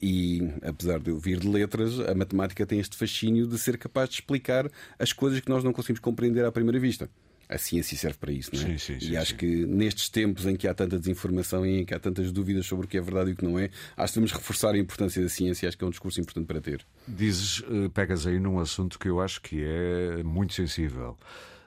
e 0.00 0.48
apesar 0.62 1.00
de 1.00 1.10
eu 1.10 1.18
vir 1.18 1.38
de 1.40 1.48
letras, 1.48 2.00
a 2.00 2.14
matemática 2.14 2.64
tem 2.64 2.78
este 2.78 2.96
fascínio 2.96 3.46
de 3.46 3.58
ser 3.58 3.76
capaz 3.76 4.08
de 4.08 4.14
explicar 4.16 4.70
as 4.98 5.12
coisas 5.12 5.40
que 5.40 5.48
nós 5.48 5.62
não 5.62 5.72
conseguimos 5.72 6.00
compreender 6.00 6.44
à 6.44 6.52
primeira 6.52 6.78
vista 6.78 7.10
a 7.48 7.58
ciência 7.58 7.96
serve 7.96 8.18
para 8.18 8.32
isso, 8.32 8.50
não 8.54 8.62
é? 8.62 8.64
Sim, 8.64 8.78
sim, 8.78 8.96
e 8.96 9.06
sim, 9.06 9.16
acho 9.16 9.32
sim. 9.32 9.36
que 9.36 9.66
nestes 9.66 10.08
tempos 10.08 10.46
em 10.46 10.56
que 10.56 10.66
há 10.66 10.74
tanta 10.74 10.98
desinformação 10.98 11.64
e 11.66 11.80
em 11.80 11.84
que 11.84 11.94
há 11.94 12.00
tantas 12.00 12.32
dúvidas 12.32 12.66
sobre 12.66 12.86
o 12.86 12.88
que 12.88 12.96
é 12.96 13.00
verdade 13.00 13.30
e 13.30 13.32
o 13.32 13.36
que 13.36 13.44
não 13.44 13.58
é, 13.58 13.70
acho 13.96 14.12
que 14.12 14.20
devemos 14.20 14.32
reforçar 14.32 14.74
a 14.74 14.78
importância 14.78 15.22
da 15.22 15.28
ciência 15.28 15.66
e 15.66 15.68
acho 15.68 15.76
que 15.76 15.84
é 15.84 15.86
um 15.86 15.90
discurso 15.90 16.20
importante 16.20 16.46
para 16.46 16.60
ter. 16.60 16.86
Dizes, 17.06 17.62
pegas 17.92 18.26
aí 18.26 18.38
num 18.38 18.58
assunto 18.58 18.98
que 18.98 19.08
eu 19.08 19.20
acho 19.20 19.40
que 19.40 19.62
é 19.62 20.22
muito 20.22 20.54
sensível. 20.54 21.16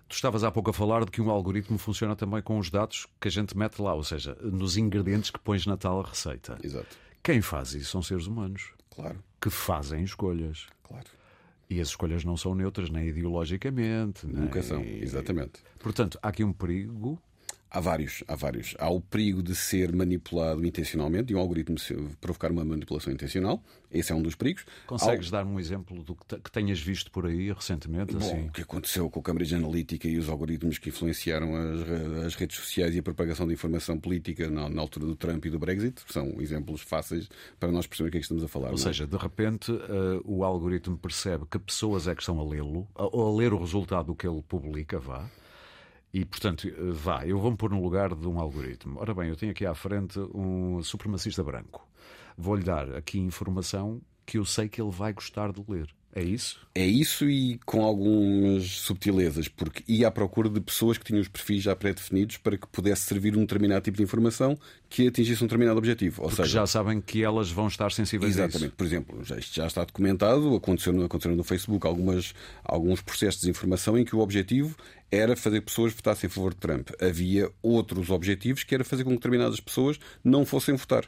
Tu 0.07 0.15
estavas 0.15 0.43
há 0.43 0.49
pouco 0.49 0.69
a 0.69 0.73
falar 0.73 1.03
de 1.03 1.11
que 1.11 1.21
um 1.21 1.29
algoritmo 1.29 1.77
funciona 1.77 2.15
também 2.15 2.41
com 2.41 2.57
os 2.57 2.69
dados 2.69 3.07
que 3.19 3.27
a 3.27 3.31
gente 3.31 3.57
mete 3.57 3.81
lá, 3.81 3.93
ou 3.93 4.03
seja, 4.03 4.37
nos 4.41 4.77
ingredientes 4.77 5.29
que 5.29 5.39
pões 5.39 5.65
na 5.65 5.75
tal 5.75 6.01
receita. 6.01 6.57
Exato. 6.63 6.95
Quem 7.21 7.41
faz 7.41 7.73
isso 7.73 7.91
são 7.91 8.01
seres 8.01 8.25
humanos. 8.25 8.71
Claro. 8.89 9.21
Que 9.41 9.49
fazem 9.49 10.03
escolhas. 10.03 10.67
Claro. 10.81 11.05
E 11.69 11.81
as 11.81 11.89
escolhas 11.89 12.23
não 12.23 12.37
são 12.37 12.55
neutras, 12.55 12.89
nem 12.89 13.07
ideologicamente. 13.07 14.25
Nunca 14.25 14.59
nem... 14.59 14.63
são, 14.63 14.81
exatamente. 14.81 15.61
Portanto, 15.79 16.17
há 16.21 16.29
aqui 16.29 16.43
um 16.43 16.53
perigo. 16.53 17.21
Há 17.69 17.79
vários, 17.81 18.23
há 18.27 18.35
vários. 18.35 18.75
Há 18.79 18.89
o 18.89 19.01
perigo 19.01 19.43
de 19.43 19.53
ser 19.53 19.93
manipulado 19.93 20.65
intencionalmente, 20.65 21.25
de 21.25 21.35
um 21.35 21.39
algoritmo 21.39 21.75
provocar 22.21 22.51
uma 22.51 22.63
manipulação 22.63 23.11
intencional. 23.11 23.61
Esse 23.91 24.11
é 24.11 24.15
um 24.15 24.21
dos 24.21 24.35
perigos. 24.35 24.65
Consegues 24.85 25.29
dar-me 25.29 25.51
um 25.51 25.59
exemplo 25.59 26.03
do 26.03 26.15
que 26.15 26.51
tenhas 26.51 26.79
visto 26.79 27.11
por 27.11 27.25
aí 27.25 27.51
recentemente? 27.51 28.13
Bom, 28.13 28.19
assim? 28.19 28.47
o 28.47 28.51
que 28.51 28.61
aconteceu 28.61 29.09
com 29.09 29.19
a 29.19 29.23
Cambridge 29.23 29.55
Analytica 29.55 30.07
e 30.07 30.17
os 30.17 30.29
algoritmos 30.29 30.77
que 30.77 30.89
influenciaram 30.89 31.55
as, 31.55 32.25
as 32.25 32.35
redes 32.35 32.57
sociais 32.57 32.95
e 32.95 32.99
a 32.99 33.03
propagação 33.03 33.47
de 33.47 33.53
informação 33.53 33.97
política 33.97 34.49
na, 34.49 34.69
na, 34.69 34.81
altura 34.81 35.05
do 35.05 35.15
Trump 35.15 35.45
e 35.45 35.49
do 35.49 35.59
Brexit 35.59 36.01
são 36.09 36.35
exemplos 36.39 36.81
fáceis 36.81 37.29
para 37.59 37.71
nós 37.71 37.87
perceber 37.87 38.09
o 38.09 38.11
que 38.11 38.17
é 38.17 38.19
que 38.19 38.25
estamos 38.25 38.43
a 38.43 38.47
falar. 38.47 38.69
Ou 38.69 38.75
é? 38.75 38.77
seja, 38.77 39.07
de 39.07 39.17
repente 39.17 39.71
uh, 39.71 40.21
o 40.25 40.43
algoritmo 40.43 40.97
percebe 40.97 41.45
que 41.49 41.59
pessoas 41.59 42.07
é 42.07 42.15
que 42.15 42.21
estão 42.21 42.39
a 42.39 42.43
lê-lo, 42.43 42.87
ou 42.95 43.33
a 43.33 43.37
ler 43.37 43.53
o 43.53 43.59
resultado 43.59 44.07
do 44.07 44.15
que 44.15 44.27
ele 44.27 44.41
publica, 44.41 44.99
vá. 44.99 45.25
E, 46.17 46.25
portanto, 46.25 46.67
vá, 46.93 47.27
eu 47.27 47.37
vou-me 47.37 47.55
pôr 47.55 47.69
no 47.69 47.79
lugar 47.79 48.15
de 48.15 48.27
um 48.27 48.39
algoritmo. 48.39 48.99
Ora 48.99 49.13
bem, 49.13 49.29
eu 49.29 49.35
tenho 49.35 49.51
aqui 49.51 49.67
à 49.67 49.75
frente 49.75 50.19
um 50.33 50.81
supremacista 50.81 51.43
branco. 51.43 51.87
Vou-lhe 52.35 52.63
dar 52.63 52.95
aqui 52.95 53.19
informação 53.19 54.01
que 54.25 54.39
eu 54.39 54.43
sei 54.43 54.67
que 54.67 54.81
ele 54.81 54.89
vai 54.89 55.13
gostar 55.13 55.51
de 55.51 55.63
ler. 55.67 55.93
É 56.15 56.23
isso? 56.23 56.59
É 56.73 56.85
isso 56.85 57.29
e 57.29 57.59
com 57.65 57.83
algumas 57.83 58.63
subtilezas, 58.63 59.47
porque 59.47 59.83
ia 59.87 60.07
à 60.07 60.11
procura 60.11 60.49
de 60.49 60.59
pessoas 60.59 60.97
que 60.97 61.05
tinham 61.05 61.21
os 61.21 61.27
perfis 61.27 61.63
já 61.63 61.75
pré-definidos 61.75 62.37
para 62.37 62.57
que 62.57 62.65
pudesse 62.67 63.03
servir 63.03 63.37
um 63.37 63.41
determinado 63.41 63.83
tipo 63.83 63.97
de 63.97 64.03
informação 64.03 64.57
que 64.89 65.07
atingisse 65.07 65.43
um 65.43 65.47
determinado 65.47 65.77
objetivo. 65.77 66.23
Ou 66.23 66.29
porque 66.29 66.43
seja, 66.43 66.59
já 66.59 66.67
sabem 66.67 67.01
que 67.01 67.23
elas 67.23 67.51
vão 67.51 67.67
estar 67.67 67.91
sensíveis 67.91 68.33
Exatamente. 68.33 68.63
a 68.63 68.67
isso. 68.67 68.75
Por 68.75 68.85
exemplo, 68.85 69.23
já, 69.23 69.37
isto 69.37 69.55
já 69.55 69.67
está 69.67 69.83
documentado, 69.83 70.55
aconteceu 70.55 70.91
no, 70.91 71.05
aconteceu 71.05 71.35
no 71.35 71.43
Facebook 71.43 71.85
algumas, 71.85 72.33
alguns 72.63 73.01
processos 73.01 73.41
de 73.41 73.47
desinformação 73.47 73.97
em 73.97 74.03
que 74.03 74.15
o 74.15 74.19
objetivo 74.19 74.75
era 75.11 75.35
fazer 75.35 75.61
pessoas 75.61 75.93
votassem 75.93 76.27
a 76.27 76.31
favor 76.31 76.53
de 76.53 76.59
Trump. 76.59 76.89
Havia 77.01 77.51
outros 77.61 78.09
objetivos 78.09 78.63
que 78.63 78.73
era 78.73 78.83
fazer 78.83 79.03
com 79.03 79.11
que 79.11 79.17
determinadas 79.17 79.59
pessoas 79.59 79.99
não 80.23 80.45
fossem 80.45 80.75
votar. 80.75 81.05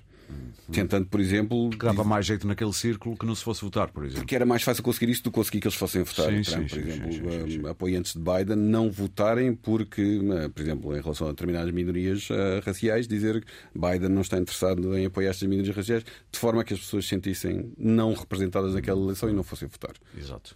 Tentando, 0.72 1.08
por 1.08 1.20
exemplo. 1.20 1.70
Que 1.72 1.86
dava 1.86 2.04
mais 2.04 2.26
jeito 2.26 2.48
naquele 2.48 2.74
círculo 2.74 3.18
que 3.18 3.26
não 3.26 3.34
se 3.34 3.44
fosse 3.44 3.64
votar, 3.64 3.90
por 3.90 4.04
exemplo. 4.04 4.22
Porque 4.22 4.36
era 4.36 4.46
mais 4.46 4.62
fácil 4.62 4.84
conseguir 4.84 5.12
isso 5.12 5.24
do 5.24 5.32
que 5.32 5.36
conseguir 5.36 5.60
que 5.60 5.68
eles 5.68 5.78
fossem 5.78 6.04
votar. 6.04 6.30
Sim, 6.32 6.42
Trump, 6.42 6.70
sim, 6.70 6.76
por 6.76 6.88
exemplo, 6.88 7.12
sim, 7.12 7.50
sim, 7.50 7.68
apoiantes 7.68 8.14
de 8.14 8.20
Biden 8.20 8.56
não 8.56 8.92
votarem 8.92 9.56
porque, 9.56 10.20
por 10.54 10.62
exemplo, 10.62 10.96
em 10.96 11.02
relação 11.02 11.28
a 11.28 11.32
determinadas 11.32 11.72
minorias 11.72 12.30
uh, 12.30 12.62
raciais, 12.64 13.08
dizer 13.08 13.44
que 13.44 13.80
Biden 13.80 14.10
não 14.10 14.22
está 14.22 14.38
interessado 14.38 14.96
em 14.98 15.06
apoiar 15.06 15.32
estas 15.32 15.48
minorias 15.48 15.76
raciais, 15.76 16.04
de 16.04 16.40
forma 16.40 16.64
que 16.64 16.74
as 16.74 16.80
pessoas 16.80 17.06
se 17.06 17.10
sentissem 17.10 17.74
não 17.78 18.14
representadas 18.14 18.74
naquela 18.74 19.02
eleição 19.02 19.30
e 19.30 19.34
não 19.34 19.44
fossem 19.44 19.68
votar. 19.68 19.94
Exato. 20.18 20.54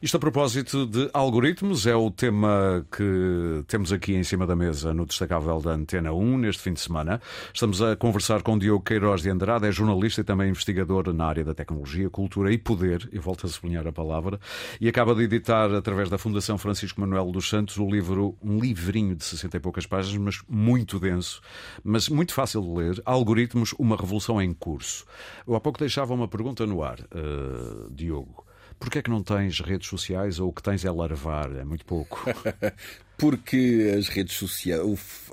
Isto 0.00 0.16
a 0.16 0.20
propósito 0.20 0.86
de 0.86 1.10
algoritmos, 1.12 1.86
é 1.86 1.96
o 1.96 2.10
tema 2.10 2.86
que 2.96 3.64
temos 3.66 3.92
aqui 3.92 4.14
em 4.14 4.22
cima 4.22 4.46
da 4.46 4.54
mesa 4.54 4.94
no 4.94 5.04
Destacável 5.04 5.60
da 5.60 5.72
Antena 5.72 6.12
1 6.12 6.38
neste 6.38 6.62
fim 6.62 6.72
de 6.72 6.80
semana. 6.80 7.20
Estamos 7.52 7.82
a 7.82 7.96
conversar 7.96 8.42
com 8.42 8.56
Diogo 8.56 8.84
Queiroz 8.84 9.07
de 9.16 9.30
Andrade, 9.30 9.66
é 9.66 9.72
jornalista 9.72 10.20
e 10.20 10.24
também 10.24 10.50
investigador 10.50 11.12
na 11.12 11.26
área 11.26 11.44
da 11.44 11.54
tecnologia, 11.54 12.10
cultura 12.10 12.52
e 12.52 12.58
poder, 12.58 13.08
eu 13.10 13.22
volto 13.22 13.46
a 13.46 13.48
sublinhar 13.48 13.86
a 13.86 13.92
palavra, 13.92 14.38
e 14.80 14.88
acaba 14.88 15.14
de 15.14 15.22
editar, 15.22 15.72
através 15.74 16.08
da 16.10 16.18
Fundação 16.18 16.58
Francisco 16.58 17.00
Manuel 17.00 17.32
dos 17.32 17.48
Santos, 17.48 17.78
o 17.78 17.88
livro, 17.88 18.36
um 18.42 18.58
livrinho 18.58 19.16
de 19.16 19.24
60 19.24 19.56
e 19.56 19.60
poucas 19.60 19.86
páginas, 19.86 20.18
mas 20.18 20.42
muito 20.48 21.00
denso, 21.00 21.40
mas 21.82 22.08
muito 22.08 22.34
fácil 22.34 22.62
de 22.62 22.68
ler, 22.68 23.02
Algoritmos, 23.04 23.74
uma 23.78 23.96
revolução 23.96 24.40
em 24.40 24.52
curso. 24.52 25.04
Eu 25.46 25.54
há 25.54 25.60
pouco 25.60 25.78
deixava 25.78 26.14
uma 26.14 26.28
pergunta 26.28 26.66
no 26.66 26.82
ar, 26.82 27.00
uh, 27.00 27.90
Diogo. 27.90 28.47
Porquê 28.78 28.98
é 28.98 29.02
que 29.02 29.10
não 29.10 29.22
tens 29.22 29.60
redes 29.60 29.88
sociais 29.88 30.38
ou 30.38 30.48
o 30.48 30.52
que 30.52 30.62
tens 30.62 30.84
é 30.84 30.90
larvar? 30.90 31.54
É 31.56 31.64
muito 31.64 31.84
pouco. 31.84 32.24
porque 33.18 33.92
as 33.98 34.06
redes 34.06 34.36
sociais, 34.36 34.80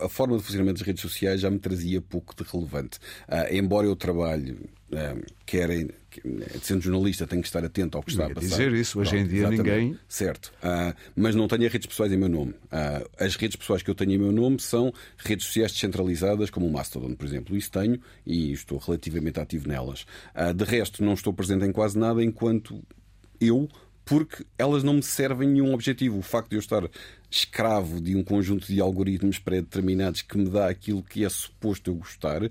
a 0.02 0.10
forma 0.10 0.36
de 0.38 0.44
funcionamento 0.44 0.80
das 0.80 0.88
redes 0.88 1.04
sociais 1.04 1.40
já 1.40 1.52
me 1.52 1.60
trazia 1.60 2.02
pouco 2.02 2.36
de 2.36 2.44
relevante. 2.52 2.98
Uh, 3.30 3.54
embora 3.54 3.86
eu 3.86 3.96
trabalhe, 3.96 4.54
uh, 4.54 5.24
querem, 5.46 5.92
sendo 6.64 6.82
jornalista, 6.82 7.28
tenho 7.28 7.44
que 7.44 7.48
estar 7.48 7.64
atento 7.64 7.96
ao 7.96 8.04
que 8.04 8.10
está 8.10 8.26
a 8.26 8.30
passar. 8.30 8.42
dizer 8.42 8.74
isso, 8.74 9.00
hoje 9.00 9.12
Pronto, 9.12 9.24
em 9.24 9.28
dia 9.28 9.40
exatamente. 9.42 9.70
ninguém. 9.70 10.00
Certo, 10.10 10.52
uh, 10.64 10.96
mas 11.16 11.36
não 11.36 11.48
tenho 11.48 11.70
redes 11.70 11.86
pessoais 11.86 12.12
em 12.12 12.18
meu 12.18 12.28
nome. 12.28 12.54
Uh, 12.54 13.08
as 13.20 13.36
redes 13.36 13.56
pessoais 13.56 13.84
que 13.84 13.90
eu 13.92 13.96
tenho 13.96 14.14
em 14.14 14.18
meu 14.18 14.32
nome 14.32 14.60
são 14.60 14.92
redes 15.18 15.46
sociais 15.46 15.72
descentralizadas, 15.72 16.50
como 16.50 16.66
o 16.66 16.74
Mastodon, 16.74 17.14
por 17.14 17.28
exemplo. 17.28 17.56
Isso 17.56 17.70
tenho 17.70 18.00
e 18.26 18.52
estou 18.52 18.80
relativamente 18.80 19.40
ativo 19.40 19.68
nelas. 19.68 20.08
De 20.56 20.64
resto, 20.64 21.04
não 21.04 21.14
estou 21.14 21.32
presente 21.32 21.64
em 21.64 21.72
quase 21.72 22.00
nada 22.00 22.24
enquanto 22.24 22.82
eu 23.40 23.68
porque 24.04 24.46
elas 24.58 24.84
não 24.84 24.94
me 24.94 25.04
servem 25.04 25.50
nenhum 25.50 25.74
objetivo. 25.74 26.20
O 26.20 26.22
facto 26.22 26.50
de 26.50 26.56
eu 26.56 26.60
estar 26.60 26.88
escravo 27.30 28.00
de 28.00 28.16
um 28.16 28.24
conjunto 28.24 28.68
de 28.68 28.80
algoritmos 28.80 29.40
pré-determinados 29.40 30.22
que 30.22 30.38
me 30.38 30.50
dá 30.50 30.70
aquilo 30.70 31.02
que 31.02 31.26
é 31.26 31.30
suposto 31.30 31.90
eu 31.90 31.96
gostar 31.96 32.42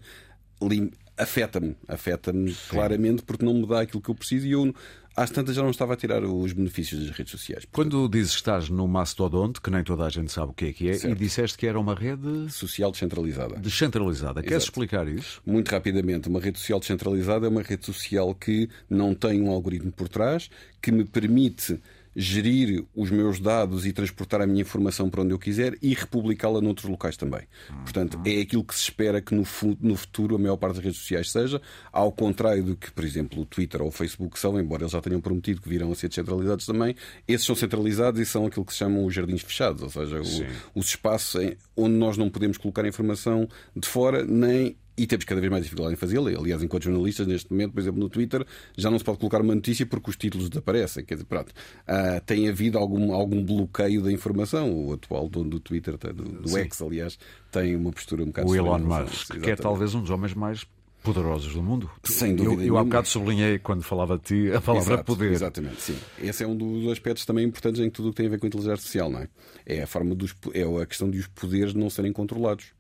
afeta-me. 1.17 1.77
Afeta-me 1.87 2.55
claramente 2.69 3.23
porque 3.23 3.45
não 3.45 3.55
me 3.55 3.67
dá 3.67 3.83
aquilo 3.83 4.03
que 4.03 4.11
eu 4.11 4.15
preciso 4.15 4.47
e 4.47 4.53
eu 4.53 4.75
às 5.17 5.31
tantas 5.31 5.55
já 5.55 5.63
não 5.63 5.71
estava 5.71 5.95
a 5.95 5.97
tirar 5.97 6.25
os 6.25 6.53
benefícios 6.53 7.07
das 7.07 7.17
redes 7.17 7.31
sociais. 7.31 7.65
Portanto... 7.65 7.93
Quando 7.93 8.09
dizes 8.09 8.33
que 8.33 8.39
estás 8.39 8.69
no 8.69 8.89
Mastodonte, 8.89 9.61
que 9.61 9.71
nem 9.71 9.83
toda 9.85 10.05
a 10.05 10.11
gente 10.11 10.33
sabe 10.33 10.51
o 10.51 10.55
que 10.55 10.67
é 10.67 10.73
que 10.73 10.89
é, 10.89 10.95
certo. 10.95 11.15
e 11.15 11.19
disseste 11.19 11.59
que 11.59 11.67
era 11.67 11.79
uma 11.79 11.95
rede 11.95 12.51
social 12.51 12.91
descentralizada. 12.91 13.57
Descentralizada. 13.57 14.41
Exato. 14.41 14.49
Queres 14.49 14.65
explicar 14.65 15.09
isso? 15.09 15.41
Muito 15.47 15.71
rapidamente. 15.71 16.29
Uma 16.29 16.41
rede 16.41 16.59
social 16.59 16.81
descentralizada 16.81 17.47
é 17.47 17.49
uma 17.49 17.63
rede 17.63 17.87
social 17.87 18.35
que 18.35 18.69
não 18.89 19.15
tem 19.15 19.41
um 19.41 19.51
algoritmo 19.51 19.93
por 19.93 20.09
trás, 20.09 20.51
que 20.81 20.91
me 20.91 21.05
permite 21.05 21.81
gerir 22.17 22.85
os 22.95 23.11
meus 23.11 23.41
dados 23.41 23.87
e 23.87 23.93
transportar 23.93 24.41
a 24.41 24.47
minha 24.47 24.63
informação 24.63 25.11
para 25.11 25.23
onde 25.23 25.33
eu 25.33 25.39
quiser 25.39 25.77
e 25.83 25.95
republicá-la 25.95 26.61
noutros 26.61 26.89
locais 26.89 27.17
também. 27.17 27.43
Portanto, 27.83 28.21
é 28.25 28.41
aquilo 28.41 28.65
que 28.65 28.75
se 28.75 28.83
espera 28.83 29.21
que 29.21 29.35
no, 29.35 29.45
futuro 29.45 30.37
a 30.37 30.39
maior 30.39 30.57
parte 30.57 30.77
das 30.77 30.85
redes 30.85 31.01
sociais 31.01 31.31
seja, 31.31 31.61
ao 31.93 32.13
contrário 32.13 32.63
do 32.63 32.77
que, 32.77 32.91
por 32.91 33.05
exemplo, 33.05 33.43
o 33.43 33.47
Twitter 33.47 33.83
ou 33.83 33.89
o 33.89 33.93
Facebook 33.93 34.39
são, 34.39 34.59
embora 34.59 34.83
eles 34.83 34.93
já 34.93 35.01
tenham 35.01 35.21
prometido 35.21 35.61
que 35.61 35.69
virão 35.69 35.93
a 35.93 35.95
ser 35.95 36.09
descentralizados 36.09 36.67
também, 36.67 36.95
esses 37.27 37.47
são 37.47 37.55
centralizados 37.55 38.21
e 38.21 38.27
são 38.27 38.47
aquilo 38.47 38.65
que 38.65 38.73
se 38.73 38.79
chamam 38.79 39.05
os 39.05 39.15
jardins 39.15 39.43
fechados, 39.43 39.83
ou 39.83 39.91
seja, 39.91 40.21
o, 40.21 40.81
os 40.81 40.87
espaços 40.87 41.57
onde 41.77 41.95
nós 41.95 42.17
não 42.17 42.31
podemos 42.31 42.57
colocar 42.57 42.87
informação 42.87 43.49
de 43.75 43.89
fora 43.89 44.25
nem 44.25 44.77
e 44.97 45.07
temos 45.07 45.25
cada 45.25 45.41
vez 45.41 45.51
mais 45.51 45.65
dificuldade 45.65 45.95
em 45.95 45.97
fazê-lo. 45.97 46.29
Aliás, 46.29 46.63
enquanto 46.63 46.85
jornalistas, 46.85 47.27
neste 47.27 47.51
momento, 47.51 47.73
por 47.73 47.81
exemplo, 47.81 48.01
no 48.01 48.09
Twitter, 48.09 48.47
já 48.77 48.91
não 48.91 48.99
se 48.99 49.05
pode 49.05 49.19
colocar 49.19 49.41
uma 49.41 49.55
notícia 49.55 49.85
porque 49.85 50.11
os 50.11 50.17
títulos 50.17 50.49
desaparecem. 50.49 51.05
Quer 51.05 51.15
dizer, 51.15 51.27
pronto, 51.27 51.51
uh, 51.51 52.21
tem 52.25 52.49
havido 52.49 52.79
algum, 52.79 53.13
algum 53.13 53.45
bloqueio 53.45 54.03
da 54.03 54.13
informação. 54.13 54.73
O 54.73 54.93
atual 54.93 55.29
dono 55.29 55.51
do 55.51 55.61
Twitter, 55.61 55.97
do, 55.97 56.25
do 56.25 56.59
X, 56.59 56.81
aliás, 56.81 57.19
tem 57.51 57.75
uma 57.77 57.91
postura 57.91 58.23
um 58.23 58.27
bocado 58.27 58.49
O 58.49 58.55
Elon 58.55 58.79
Musk, 58.79 59.41
que 59.41 59.51
é 59.51 59.57
talvez 59.57 59.95
um 59.95 60.01
dos 60.01 60.11
homens 60.11 60.35
mais 60.35 60.67
poderosos 61.05 61.53
do 61.53 61.63
mundo. 61.63 61.91
Sem 62.03 62.35
dúvida. 62.35 62.63
Eu, 62.63 62.69
eu 62.69 62.79
há 62.79 62.83
bocado 62.83 63.07
sublinhei, 63.07 63.59
quando 63.59 63.83
falava 63.83 64.17
de 64.17 64.25
ti, 64.25 64.53
a 64.53 64.61
palavra 64.61 64.95
Exato, 64.95 65.05
poder. 65.05 65.33
Exatamente, 65.33 65.81
sim. 65.83 65.97
Esse 66.19 66.43
é 66.43 66.47
um 66.47 66.57
dos 66.57 66.91
aspectos 66.91 67.27
também 67.27 67.45
importantes 67.45 67.81
em 67.81 67.91
tudo 67.91 68.09
o 68.09 68.11
que 68.11 68.17
tem 68.17 68.27
a 68.27 68.31
ver 68.31 68.39
com 68.39 68.47
a 68.47 68.49
inteligência 68.49 68.73
artificial, 68.73 69.11
não 69.11 69.21
é? 69.21 69.29
É 69.67 69.83
a 69.83 69.87
forma 69.87 70.15
dos, 70.15 70.35
é 70.55 70.63
a 70.63 70.87
questão 70.87 71.11
de 71.11 71.19
os 71.19 71.27
poderes 71.27 71.75
não 71.75 71.91
serem 71.91 72.13
controlados. 72.13 72.73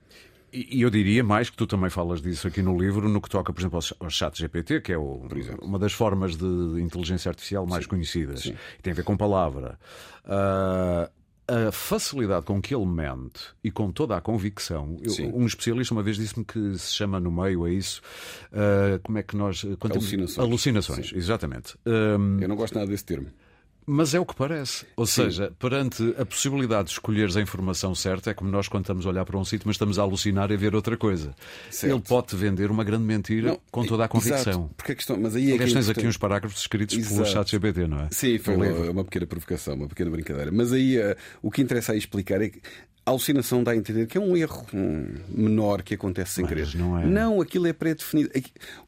E 0.56 0.82
eu 0.82 0.88
diria 0.88 1.24
mais 1.24 1.50
que 1.50 1.56
tu 1.56 1.66
também 1.66 1.90
falas 1.90 2.22
disso 2.22 2.46
aqui 2.46 2.62
no 2.62 2.78
livro, 2.78 3.08
no 3.08 3.20
que 3.20 3.28
toca, 3.28 3.52
por 3.52 3.60
exemplo, 3.60 3.80
ao 3.98 4.08
chat 4.08 4.38
GPT, 4.38 4.82
que 4.82 4.92
é 4.92 4.96
o, 4.96 5.26
uma 5.60 5.80
das 5.80 5.92
formas 5.92 6.36
de 6.36 6.80
inteligência 6.80 7.28
artificial 7.28 7.66
mais 7.66 7.82
Sim. 7.82 7.90
conhecidas. 7.90 8.42
Sim. 8.42 8.54
Tem 8.80 8.92
a 8.92 8.94
ver 8.94 9.02
com 9.02 9.16
palavra. 9.16 9.76
Uh, 10.24 11.10
a 11.46 11.72
facilidade 11.72 12.46
com 12.46 12.60
que 12.62 12.74
ele 12.74 12.86
mente 12.86 13.48
e 13.62 13.70
com 13.70 13.90
toda 13.90 14.16
a 14.16 14.20
convicção. 14.20 14.96
Eu, 15.02 15.36
um 15.36 15.44
especialista 15.44 15.92
uma 15.92 16.02
vez 16.02 16.16
disse-me 16.16 16.44
que 16.44 16.78
se 16.78 16.94
chama 16.94 17.18
no 17.18 17.32
meio 17.32 17.64
a 17.64 17.70
isso. 17.70 18.00
Uh, 18.52 18.98
como 19.02 19.18
é 19.18 19.22
que 19.22 19.36
nós. 19.36 19.64
Alucinações. 19.80 20.38
Alucinações, 20.38 21.08
Sim. 21.10 21.16
exatamente. 21.16 21.76
Um, 21.84 22.38
eu 22.40 22.48
não 22.48 22.56
gosto 22.56 22.74
nada 22.74 22.86
desse 22.86 23.04
termo. 23.04 23.26
Mas 23.86 24.14
é 24.14 24.20
o 24.20 24.24
que 24.24 24.34
parece. 24.34 24.86
Ou 24.96 25.06
Sim. 25.06 25.24
seja, 25.24 25.52
perante 25.58 26.14
a 26.18 26.24
possibilidade 26.24 26.84
de 26.86 26.92
escolheres 26.92 27.36
a 27.36 27.40
informação 27.40 27.94
certa, 27.94 28.30
é 28.30 28.34
como 28.34 28.50
nós 28.50 28.66
quando 28.68 28.84
estamos 28.84 29.04
a 29.06 29.10
olhar 29.10 29.24
para 29.24 29.38
um 29.38 29.44
sítio, 29.44 29.66
mas 29.66 29.74
estamos 29.74 29.98
a 29.98 30.02
alucinar 30.02 30.50
e 30.50 30.54
a 30.54 30.56
ver 30.56 30.74
outra 30.74 30.96
coisa. 30.96 31.34
Certo. 31.70 31.92
Ele 31.92 32.02
pode 32.02 32.34
vender 32.36 32.70
uma 32.70 32.84
grande 32.84 33.04
mentira 33.04 33.48
não, 33.50 33.60
com 33.70 33.84
toda 33.84 34.04
a 34.04 34.08
convicção. 34.08 34.52
Exato. 34.52 34.70
Porque 34.76 34.92
a 34.92 34.94
questão, 34.94 35.18
mas 35.18 35.36
aí 35.36 35.50
é 35.50 35.54
Aliás, 35.54 35.72
tens 35.72 35.88
aqui 35.88 36.06
uns 36.06 36.16
parágrafos 36.16 36.60
escritos 36.60 36.96
exato. 36.96 37.14
pelo 37.14 37.26
chat 37.26 37.50
GPT, 37.50 37.86
não 37.86 38.00
é? 38.00 38.08
Sim, 38.10 38.38
foi 38.38 38.56
uma, 38.56 38.90
uma, 38.90 39.04
pequena 39.04 39.26
provocação, 39.26 39.74
uma 39.74 39.88
pequena 39.88 40.10
brincadeira. 40.10 40.50
Mas 40.50 40.72
aí 40.72 40.98
uh, 40.98 41.14
o 41.42 41.50
que 41.50 41.60
interessa 41.60 41.92
aí 41.92 41.98
explicar 41.98 42.40
é 42.40 42.48
que 42.48 42.60
a 43.06 43.10
alucinação 43.10 43.62
dá 43.62 43.72
a 43.72 43.76
entender 43.76 44.06
que 44.06 44.16
é 44.16 44.20
um 44.20 44.34
erro 44.34 44.66
menor 45.28 45.82
que 45.82 45.94
acontece 45.94 46.34
sem 46.34 46.46
querer. 46.46 46.74
Não, 46.74 46.98
é. 46.98 47.04
não, 47.04 47.40
aquilo 47.40 47.66
é 47.66 47.72
pré-definido. 47.72 48.30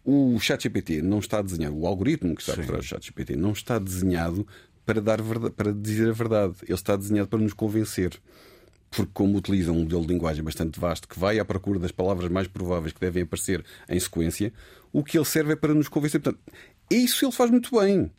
O 0.03 0.38
ChatGPT 0.41 1.03
não 1.03 1.19
está 1.19 1.43
desenhado, 1.43 1.76
o 1.79 1.87
algoritmo 1.87 2.35
que 2.35 2.41
está 2.41 2.55
Sim. 2.55 2.62
por 2.62 2.67
trás 2.69 2.85
do 2.85 2.88
ChatGPT 2.88 3.37
não 3.37 3.53
está 3.53 3.79
desenhado 3.79 4.47
para, 4.87 5.00
dar 5.00 5.21
verdade, 5.21 5.52
para 5.52 5.73
dizer 5.73 6.09
a 6.09 6.12
verdade. 6.12 6.55
Ele 6.62 6.73
está 6.73 6.97
desenhado 6.97 7.28
para 7.28 7.40
nos 7.40 7.52
convencer. 7.52 8.19
Porque, 8.88 9.11
como 9.12 9.37
utiliza 9.37 9.73
um 9.73 9.81
modelo 9.81 10.02
de 10.02 10.12
linguagem 10.12 10.45
bastante 10.45 10.78
vasto 10.78 11.09
que 11.09 11.19
vai 11.19 11.40
à 11.40 11.45
procura 11.45 11.78
das 11.78 11.90
palavras 11.90 12.31
mais 12.31 12.47
prováveis 12.47 12.93
que 12.93 13.00
devem 13.00 13.25
aparecer 13.25 13.64
em 13.88 13.99
sequência, 13.99 14.52
o 14.93 15.02
que 15.02 15.19
ele 15.19 15.25
serve 15.25 15.52
é 15.52 15.57
para 15.57 15.75
nos 15.75 15.88
convencer. 15.88 16.21
Portanto, 16.21 16.40
isso 16.88 17.25
ele 17.25 17.33
faz 17.33 17.50
muito 17.50 17.78
bem. 17.78 18.11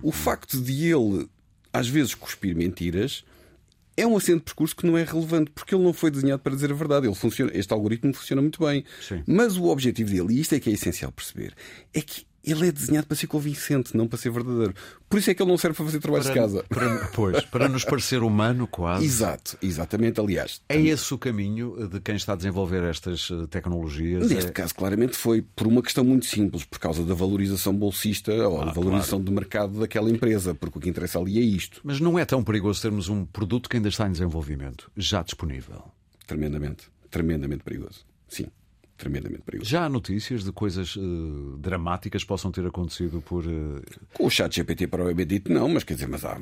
O 0.00 0.12
facto 0.12 0.62
de 0.62 0.86
ele, 0.86 1.28
às 1.72 1.88
vezes, 1.88 2.14
cuspir 2.14 2.56
mentiras 2.56 3.24
é 3.96 4.06
um 4.06 4.16
acento 4.16 4.38
de 4.38 4.44
percurso 4.44 4.76
que 4.76 4.86
não 4.86 4.96
é 4.96 5.04
relevante, 5.04 5.50
porque 5.50 5.74
ele 5.74 5.84
não 5.84 5.92
foi 5.92 6.10
desenhado 6.10 6.40
para 6.40 6.54
dizer 6.54 6.70
a 6.70 6.74
verdade. 6.74 7.06
Ele 7.06 7.14
funciona, 7.16 7.50
este 7.52 7.72
algoritmo 7.72 8.14
funciona 8.14 8.40
muito 8.40 8.64
bem. 8.64 8.84
Sim. 9.06 9.22
Mas 9.26 9.56
o 9.56 9.64
objetivo 9.64 10.10
dele, 10.10 10.34
e 10.34 10.40
isto 10.40 10.54
é 10.54 10.60
que 10.60 10.70
é 10.70 10.72
essencial 10.72 11.10
perceber, 11.12 11.52
é 11.92 12.00
que 12.00 12.24
ele 12.44 12.68
é 12.68 12.72
desenhado 12.72 13.06
para 13.06 13.16
ser 13.16 13.26
convincente, 13.26 13.96
não 13.96 14.08
para 14.08 14.18
ser 14.18 14.30
verdadeiro. 14.30 14.74
Por 15.08 15.18
isso 15.18 15.30
é 15.30 15.34
que 15.34 15.42
ele 15.42 15.50
não 15.50 15.58
serve 15.58 15.76
para 15.76 15.86
fazer 15.86 16.00
trabalho 16.00 16.24
para, 16.24 16.32
de 16.32 16.40
casa. 16.40 16.64
Para, 16.68 17.08
pois, 17.14 17.44
para 17.44 17.68
nos 17.68 17.84
parecer 17.84 18.22
humano, 18.22 18.66
quase. 18.66 19.04
Exato, 19.04 19.56
exatamente. 19.62 20.20
Aliás, 20.20 20.60
é 20.68 20.74
tam... 20.74 20.84
esse 20.84 21.14
o 21.14 21.18
caminho 21.18 21.88
de 21.88 22.00
quem 22.00 22.16
está 22.16 22.32
a 22.32 22.36
desenvolver 22.36 22.82
estas 22.82 23.28
eh, 23.30 23.46
tecnologias? 23.48 24.28
Neste 24.28 24.50
é... 24.50 24.52
caso, 24.52 24.74
claramente 24.74 25.16
foi 25.16 25.42
por 25.42 25.66
uma 25.66 25.82
questão 25.82 26.02
muito 26.02 26.26
simples, 26.26 26.64
por 26.64 26.78
causa 26.78 27.04
da 27.04 27.14
valorização 27.14 27.74
bolsista 27.74 28.32
ou 28.48 28.62
ah, 28.62 28.64
da 28.66 28.72
valorização 28.72 29.18
claro. 29.18 29.24
de 29.24 29.30
mercado 29.32 29.80
daquela 29.80 30.10
empresa, 30.10 30.54
porque 30.54 30.78
o 30.78 30.80
que 30.80 30.88
interessa 30.88 31.18
ali 31.18 31.38
é 31.38 31.42
isto. 31.42 31.80
Mas 31.84 32.00
não 32.00 32.18
é 32.18 32.24
tão 32.24 32.42
perigoso 32.42 32.82
termos 32.82 33.08
um 33.08 33.24
produto 33.24 33.68
que 33.68 33.76
ainda 33.76 33.88
está 33.88 34.08
em 34.08 34.12
desenvolvimento, 34.12 34.90
já 34.96 35.22
disponível? 35.22 35.84
Tremendamente, 36.26 36.88
tremendamente 37.10 37.62
perigoso. 37.62 38.04
Sim 38.28 38.46
tremendamente 39.02 39.42
perigoso. 39.42 39.68
Já 39.68 39.84
há 39.84 39.88
notícias 39.88 40.44
de 40.44 40.52
coisas 40.52 40.94
uh, 40.94 41.56
dramáticas 41.58 42.22
que 42.22 42.28
possam 42.28 42.52
ter 42.52 42.64
acontecido 42.64 43.20
por. 43.20 43.44
Uh... 43.44 43.82
Com 44.14 44.26
o 44.26 44.30
chat 44.30 44.54
GPT 44.54 44.86
para 44.86 45.04
o 45.04 45.10
Ebedito, 45.10 45.52
não, 45.52 45.68
mas 45.68 45.82
quer 45.82 45.94
dizer, 45.94 46.08
mas 46.08 46.24
há 46.24 46.38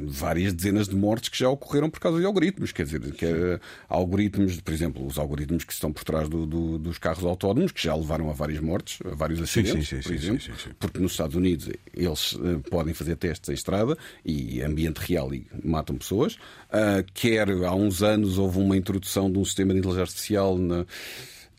várias 0.00 0.52
dezenas 0.52 0.88
de 0.88 0.94
mortes 0.94 1.28
que 1.28 1.36
já 1.36 1.48
ocorreram 1.48 1.90
por 1.90 1.98
causa 1.98 2.20
de 2.20 2.24
algoritmos. 2.24 2.70
Quer 2.70 2.84
dizer, 2.84 3.00
que, 3.12 3.26
uh, 3.26 3.60
algoritmos, 3.88 4.60
por 4.60 4.72
exemplo, 4.72 5.04
os 5.04 5.18
algoritmos 5.18 5.64
que 5.64 5.72
estão 5.72 5.92
por 5.92 6.04
trás 6.04 6.28
do, 6.28 6.46
do, 6.46 6.78
dos 6.78 6.98
carros 6.98 7.24
autónomos, 7.24 7.72
que 7.72 7.82
já 7.82 7.94
levaram 7.96 8.30
a 8.30 8.32
várias 8.32 8.60
mortes, 8.60 9.00
a 9.04 9.14
vários 9.14 9.42
acidentes, 9.42 9.88
sim, 9.88 9.96
sim, 9.96 10.02
sim, 10.02 10.08
por 10.08 10.14
exemplo, 10.14 10.76
porque 10.78 10.98
nos 11.00 11.12
Estados 11.12 11.34
Unidos 11.34 11.68
eles 11.92 12.38
podem 12.70 12.94
fazer 12.94 13.16
testes 13.16 13.48
em 13.48 13.54
estrada 13.54 13.98
e 14.24 14.62
ambiente 14.62 14.98
real 14.98 15.34
e 15.34 15.46
matam 15.64 15.96
pessoas. 15.96 16.38
quer 17.12 17.50
há 17.50 17.74
uns 17.74 18.02
anos 18.02 18.38
houve 18.38 18.58
uma 18.58 18.76
introdução 18.76 19.30
de 19.30 19.38
um 19.38 19.44
sistema 19.44 19.72
de 19.72 19.80
inteligência 19.80 20.02
artificial 20.02 20.56
na 20.56 20.86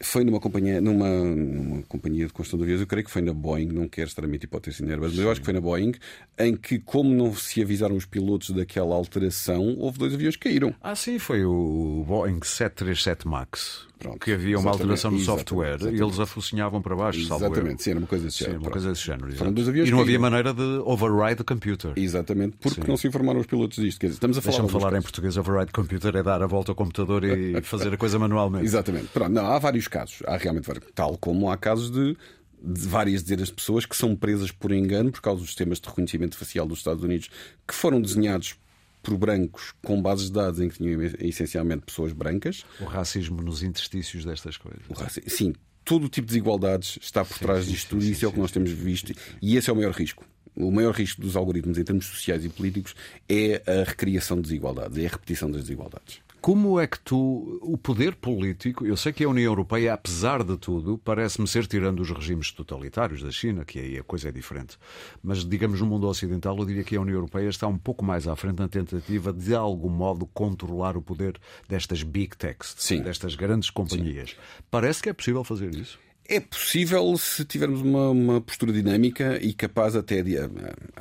foi 0.02 0.24
numa 0.24 0.40
companhia, 0.40 0.82
numa, 0.82 1.10
numa 1.10 1.84
companhia 1.84 2.28
de 2.28 2.34
construção 2.34 2.58
de 2.60 2.64
aviões, 2.64 2.82
eu 2.82 2.88
creio 2.88 3.06
que 3.06 3.12
foi 3.12 3.22
na 3.22 3.34
Boeing, 3.34 3.68
não 3.68 3.88
quero 3.88 4.08
estar 4.08 4.24
a 4.24 4.28
minha 4.28 4.40
hipótese 4.42 4.84
nervas, 4.84 5.14
mas 5.14 5.24
eu 5.24 5.32
acho 5.32 5.40
que 5.40 5.46
foi 5.46 5.54
na 5.54 5.62
Boeing, 5.62 5.94
em 6.38 6.56
que, 6.56 6.80
como 6.80 7.14
não 7.14 7.34
se 7.34 7.62
avisaram 7.62 7.96
os 7.96 8.06
pilotos 8.06 8.50
daquela 8.50 8.96
alteração, 8.96 9.76
houve 9.78 10.00
dois 10.00 10.14
aviões 10.14 10.36
que 10.36 10.50
caíram. 10.50 10.74
Ah, 10.82 10.96
sim, 10.96 11.20
foi 11.20 11.46
o 11.46 12.04
Boeing 12.08 12.40
737 12.44 13.28
MAX. 13.28 13.88
Pronto, 13.98 14.20
que 14.20 14.34
havia 14.34 14.60
uma 14.60 14.72
alteração 14.72 15.12
no 15.12 15.20
software 15.20 15.76
exatamente. 15.76 16.00
e 16.00 16.04
eles 16.04 16.20
afocinhavam 16.20 16.82
para 16.82 16.96
baixo. 16.96 17.20
Exatamente, 17.20 17.82
sim, 17.82 17.92
era 17.92 18.00
uma 18.00 18.08
coisa 18.08 18.26
desse 18.26 18.40
género. 18.40 18.60
Sim, 18.60 18.66
uma 18.66 18.72
coisa 18.72 18.90
desse 18.90 19.02
género. 19.06 19.88
E 19.88 19.92
não 19.92 20.02
havia 20.02 20.20
maneira 20.20 20.54
de 20.54 20.82
override 20.84 21.42
o 21.42 21.46
computer. 21.46 21.94
Exatamente, 21.96 22.58
porque 22.58 22.82
sim. 22.82 22.88
não 22.88 22.98
se 22.98 23.08
informaram 23.08 23.40
os 23.40 23.48
pilotos 23.48 23.78
disto. 23.78 24.00
Quer 24.00 24.08
dizer, 24.08 24.18
estamos 24.18 24.38
a 24.38 24.42
falar. 24.42 24.58
Deixa-me 24.58 24.82
falar 24.82 24.98
em 24.98 25.02
português: 25.02 25.38
override 25.38 25.72
computer 25.72 26.16
é 26.16 26.24
dar 26.24 26.42
a 26.42 26.48
volta 26.48 26.72
ao 26.72 26.76
computador 26.76 27.24
e 27.24 27.62
fazer 27.64 27.94
a 27.94 27.98
coisa 27.98 28.20
manualmente. 28.20 28.66
Exatamente. 28.66 29.08
Pronto, 29.08 29.32
não, 29.32 29.46
há 29.46 29.60
vários 29.60 29.88
casos. 29.88 30.22
Há 30.26 30.38
realmente 30.38 30.66
vários. 30.66 30.86
Tal 30.94 31.18
como 31.18 31.50
há 31.50 31.58
casos 31.58 31.90
de 31.90 32.18
de 32.66 32.88
várias 32.88 33.22
dezenas 33.22 33.50
de 33.50 33.54
pessoas 33.54 33.86
que 33.86 33.96
são 33.96 34.16
presas 34.16 34.52
por 34.52 34.72
engano 34.72 35.12
por 35.12 35.22
causa 35.22 35.40
dos 35.40 35.50
sistemas 35.50 35.80
de 35.80 35.88
reconhecimento 35.88 36.36
facial 36.36 36.66
dos 36.66 36.80
Estados 36.80 37.04
Unidos 37.04 37.30
que 37.68 37.76
foram 37.76 38.02
desenhados 38.02 38.56
por 39.06 39.18
brancos 39.18 39.74
com 39.84 40.02
bases 40.02 40.26
de 40.26 40.34
dados 40.34 40.60
em 40.60 40.68
que 40.68 40.78
tinham 40.78 41.02
essencialmente 41.20 41.84
pessoas 41.86 42.12
brancas. 42.12 42.66
O 42.82 42.86
racismo 42.86 43.42
nos 43.42 43.62
interstícios 43.62 44.26
destas 44.26 44.58
coisas. 44.58 44.82
Racismo, 44.96 45.30
sim, 45.30 45.54
todo 45.84 46.06
o 46.06 46.10
tipo 46.10 46.28
de 46.28 46.34
desigualdades 46.34 46.98
está 47.02 47.24
por 47.24 47.38
sim, 47.38 47.46
trás 47.46 47.66
sim, 47.66 47.72
disto 47.72 47.90
tudo 47.90 48.04
e 48.04 48.12
isso 48.12 48.26
é 48.26 48.28
o 48.28 48.32
que 48.32 48.40
nós 48.40 48.52
temos 48.52 48.72
visto 48.72 49.14
e 49.42 49.56
esse 49.56 49.70
é 49.70 49.74
o 49.74 49.76
maior 49.76 49.94
risco. 49.94 50.26
o 50.56 50.72
maior 50.72 50.94
risco 50.94 51.22
dos 51.22 51.36
algoritmos 51.36 51.78
em 51.78 51.84
termos 51.84 52.06
sociais 52.08 52.44
e 52.44 52.50
políticos 52.50 52.96
é 53.30 53.62
a 53.68 53.84
recriação 53.84 54.38
de 54.38 54.44
desigualdades, 54.44 54.98
é 54.98 55.06
a 55.06 55.10
repetição 55.10 55.52
das 55.52 55.62
desigualdades. 55.62 56.25
Como 56.46 56.80
é 56.80 56.86
que 56.86 57.00
tu, 57.00 57.60
o 57.64 57.76
poder 57.76 58.14
político, 58.14 58.86
eu 58.86 58.96
sei 58.96 59.12
que 59.12 59.24
a 59.24 59.28
União 59.28 59.52
Europeia, 59.52 59.96
apesar 59.96 60.44
de 60.44 60.56
tudo, 60.58 60.96
parece-me 60.96 61.48
ser 61.48 61.66
tirando 61.66 62.02
os 62.02 62.12
regimes 62.12 62.52
totalitários 62.52 63.24
da 63.24 63.32
China, 63.32 63.66
que 63.66 63.80
aí 63.80 63.98
a 63.98 64.04
coisa 64.04 64.30
é 64.30 64.32
diferente, 64.32 64.78
mas 65.24 65.44
digamos 65.44 65.82
no 65.82 65.88
mundo 65.88 66.08
ocidental, 66.08 66.56
eu 66.56 66.66
diria 66.66 66.84
que 66.84 66.96
a 66.96 67.02
União 67.02 67.16
Europeia 67.16 67.50
está 67.50 67.66
um 67.66 67.80
pouco 67.80 68.06
mais 68.06 68.28
à 68.28 68.36
frente 68.36 68.60
na 68.60 68.68
tentativa 68.68 69.34
de, 69.34 69.46
de 69.46 69.56
algum 69.56 69.90
modo, 69.90 70.28
controlar 70.28 70.96
o 70.96 71.02
poder 71.02 71.40
destas 71.68 72.04
big 72.04 72.38
techs, 72.38 72.76
Sim. 72.78 73.02
destas 73.02 73.34
grandes 73.34 73.72
companhias. 73.72 74.30
Sim. 74.30 74.36
Parece 74.70 75.02
que 75.02 75.10
é 75.10 75.14
possível 75.14 75.44
fazer 75.44 75.74
isso? 75.74 75.98
É 76.28 76.40
possível 76.40 77.16
se 77.18 77.46
tivermos 77.46 77.82
uma, 77.82 78.10
uma, 78.10 78.42
postura 78.42 78.74
dinâmica 78.74 79.38
e 79.42 79.54
capaz 79.54 79.96
até 79.96 80.24
de. 80.24 80.38
A, 80.38 80.50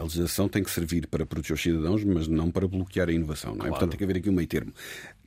legislação 0.03 0.49
tem 0.49 0.63
que 0.63 0.71
servir 0.71 1.07
para 1.07 1.25
proteger 1.25 1.55
os 1.55 1.63
cidadãos, 1.63 2.05
mas 2.05 2.29
não 2.29 2.51
para 2.51 2.69
bloquear 2.69 3.09
a 3.09 3.13
inovação. 3.13 3.53
Não 3.55 3.65
é? 3.65 3.69
Claro. 3.69 3.73
Portanto, 3.73 3.91
tem 3.91 3.99
que 3.99 4.05
haver 4.05 4.19
aqui 4.19 4.29
um 4.29 4.35
meio 4.35 4.47
termo. 4.47 4.73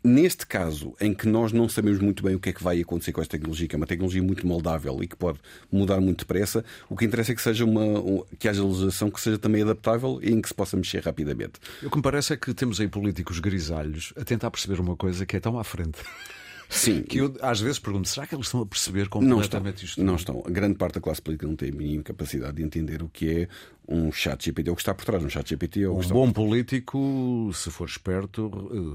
Neste 0.03 0.45
caso, 0.45 0.93
em 1.01 1.13
que 1.13 1.27
nós 1.27 1.51
não 1.51 1.67
sabemos 1.67 1.99
muito 1.99 2.23
bem 2.23 2.35
o 2.35 2.39
que 2.39 2.49
é 2.49 2.53
que 2.53 2.63
vai 2.63 2.79
acontecer 2.79 3.11
com 3.11 3.19
esta 3.19 3.31
tecnologia, 3.31 3.67
que 3.67 3.75
é 3.75 3.77
uma 3.77 3.87
tecnologia 3.87 4.21
muito 4.21 4.45
moldável 4.45 5.01
e 5.01 5.07
que 5.07 5.15
pode 5.15 5.39
mudar 5.71 5.99
muito 5.99 6.19
depressa, 6.19 6.63
o 6.87 6.95
que 6.95 7.03
interessa 7.03 7.31
é 7.31 7.35
que, 7.35 7.41
seja 7.41 7.65
uma, 7.65 8.23
que 8.37 8.47
haja 8.47 8.63
legislação 8.63 9.09
que 9.09 9.19
seja 9.19 9.37
também 9.39 9.63
adaptável 9.63 10.19
e 10.21 10.31
em 10.31 10.39
que 10.39 10.47
se 10.47 10.53
possa 10.53 10.77
mexer 10.77 11.03
rapidamente. 11.03 11.53
O 11.83 11.89
que 11.89 11.97
me 11.97 12.03
parece 12.03 12.33
é 12.33 12.37
que 12.37 12.53
temos 12.53 12.79
aí 12.79 12.87
políticos 12.87 13.39
grisalhos 13.39 14.13
a 14.15 14.23
tentar 14.23 14.51
perceber 14.51 14.79
uma 14.79 14.95
coisa 14.95 15.25
que 15.25 15.35
é 15.35 15.39
tão 15.39 15.59
à 15.59 15.63
frente. 15.63 15.99
Sim. 16.69 17.01
Que 17.01 17.19
eu 17.19 17.35
às 17.41 17.59
vezes 17.59 17.79
pergunto, 17.79 18.07
será 18.07 18.27
que 18.27 18.35
eles 18.35 18.47
estão 18.47 18.61
a 18.61 18.65
perceber 18.65 19.07
completamente 19.07 19.51
não 19.51 19.61
estão, 19.61 19.85
isto? 19.85 20.03
Não 20.03 20.15
estão. 20.15 20.43
A 20.45 20.49
grande 20.49 20.75
parte 20.75 20.95
da 20.95 21.01
classe 21.01 21.21
política 21.21 21.47
não 21.47 21.55
tem 21.55 21.69
a 21.69 21.75
mínima 21.75 22.03
capacidade 22.03 22.57
de 22.57 22.63
entender 22.63 23.01
o 23.01 23.09
que 23.09 23.29
é 23.29 23.47
um 23.87 24.11
chat 24.11 24.43
GPT, 24.43 24.69
é 24.69 24.71
o 24.71 24.75
que 24.75 24.81
está 24.81 24.93
por 24.93 25.05
trás 25.05 25.21
de 25.21 25.27
um 25.27 25.29
chat 25.29 25.47
GPT. 25.47 25.83
É 25.83 25.89
um 25.89 25.99
bom 26.01 26.31
político, 26.31 27.49
se 27.53 27.71
for 27.71 27.87
esperto, 27.87 28.47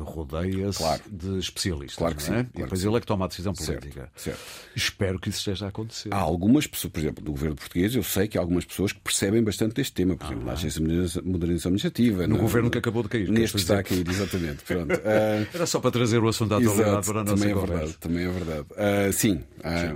rodeia-se 0.04 0.78
claro. 0.78 1.02
de 1.11 1.38
especialistas. 1.38 1.96
Claro 1.96 2.14
que 2.14 2.22
sim. 2.22 2.32
É? 2.32 2.34
Claro 2.34 2.50
e 2.54 2.62
depois 2.62 2.80
sim. 2.80 2.88
ele 2.88 2.96
é 2.96 3.00
que 3.00 3.06
toma 3.06 3.25
a 3.25 3.28
decisão 3.28 3.54
política. 3.54 4.11
Certo, 4.14 4.20
certo. 4.20 4.40
Espero 4.76 5.18
que 5.18 5.30
isso 5.30 5.38
esteja 5.38 5.66
a 5.66 5.68
acontecer. 5.70 6.12
Há 6.12 6.18
algumas 6.18 6.66
pessoas, 6.66 6.92
por 6.92 7.00
exemplo, 7.00 7.25
do 7.25 7.32
governo 7.32 7.56
português, 7.56 7.94
eu 7.94 8.02
sei 8.02 8.28
que 8.28 8.37
há 8.37 8.40
algumas 8.40 8.64
pessoas 8.64 8.92
que 8.92 9.00
percebem 9.00 9.42
bastante 9.42 9.75
deste 9.75 9.92
tema, 9.92 10.16
por 10.16 10.26
exemplo, 10.26 10.42
ah, 10.42 10.46
na 10.46 10.52
agência 10.52 10.80
de 10.80 11.28
modernização 11.28 11.70
administrativa. 11.70 12.26
No, 12.26 12.37
no 12.37 12.42
governo 12.42 12.70
que 12.70 12.78
acabou 12.78 13.02
de 13.02 13.08
cair. 13.08 13.30
Neste 13.30 13.56
que 13.56 13.62
está 13.62 13.78
a 13.78 13.82
cair, 13.82 14.06
exatamente. 14.08 14.62
Pronto. 14.64 14.92
Uh... 14.92 15.46
Era 15.54 15.66
só 15.66 15.80
para 15.80 15.90
trazer 15.90 16.18
o 16.18 16.28
assunto 16.28 16.54
à 16.54 16.58
atualidade 16.58 17.06
para 17.06 17.20
a 17.20 17.25
nossa 17.25 17.37
também 17.37 17.50
é 17.50 17.54
verdade, 17.54 17.92
também 17.99 18.25
é 18.25 18.28
verdade. 18.28 18.66
Uh, 18.72 19.12
sim, 19.12 19.34
uh, 19.37 19.40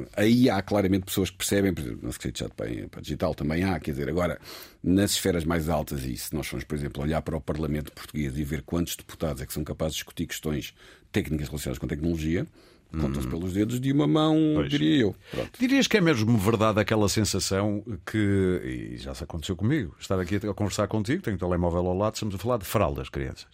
sim, 0.00 0.06
aí 0.16 0.50
há 0.50 0.62
claramente 0.62 1.04
pessoas 1.04 1.30
que 1.30 1.36
percebem, 1.36 1.72
por 1.74 1.82
exemplo, 1.82 2.00
na 2.02 2.12
Secretaria 2.12 2.32
de 2.32 2.54
Estado 2.54 2.88
para 2.90 3.02
Digital 3.02 3.34
também 3.34 3.64
há, 3.64 3.78
quer 3.78 3.90
dizer, 3.92 4.08
agora 4.08 4.38
nas 4.86 5.10
esferas 5.10 5.44
mais 5.44 5.68
altas, 5.68 6.04
e 6.04 6.16
se 6.16 6.32
nós 6.32 6.46
formos, 6.46 6.64
por 6.64 6.76
exemplo, 6.76 7.02
olhar 7.02 7.20
para 7.20 7.36
o 7.36 7.40
Parlamento 7.40 7.90
português 7.90 8.38
e 8.38 8.44
ver 8.44 8.62
quantos 8.62 8.94
deputados 8.94 9.42
é 9.42 9.46
que 9.46 9.52
são 9.52 9.64
capazes 9.64 9.94
de 9.94 9.98
discutir 9.98 10.26
questões 10.28 10.72
técnicas 11.10 11.48
relacionadas 11.48 11.78
com 11.80 11.88
tecnologia, 11.88 12.46
contam-se 12.92 13.26
pelos 13.26 13.52
dedos 13.52 13.80
de 13.80 13.90
uma 13.92 14.06
mão, 14.06 14.36
Pois. 14.54 14.70
diria 14.70 15.02
eu. 15.02 15.16
Pronto. 15.32 15.50
Dirias 15.58 15.88
que 15.88 15.96
é 15.96 16.00
mesmo 16.00 16.38
verdade 16.38 16.78
aquela 16.78 17.08
sensação 17.08 17.82
que, 18.06 18.92
e 18.94 18.96
já 18.96 19.12
se 19.12 19.24
aconteceu 19.24 19.56
comigo, 19.56 19.96
estar 19.98 20.20
aqui 20.20 20.36
a 20.36 20.54
conversar 20.54 20.86
contigo, 20.86 21.20
tenho 21.20 21.36
o 21.36 21.38
telemóvel 21.38 21.84
ao 21.84 21.98
lado, 21.98 22.14
estamos 22.14 22.36
a 22.36 22.38
falar 22.38 22.58
de 22.58 22.64
fraldas, 22.64 23.08
crianças. 23.08 23.48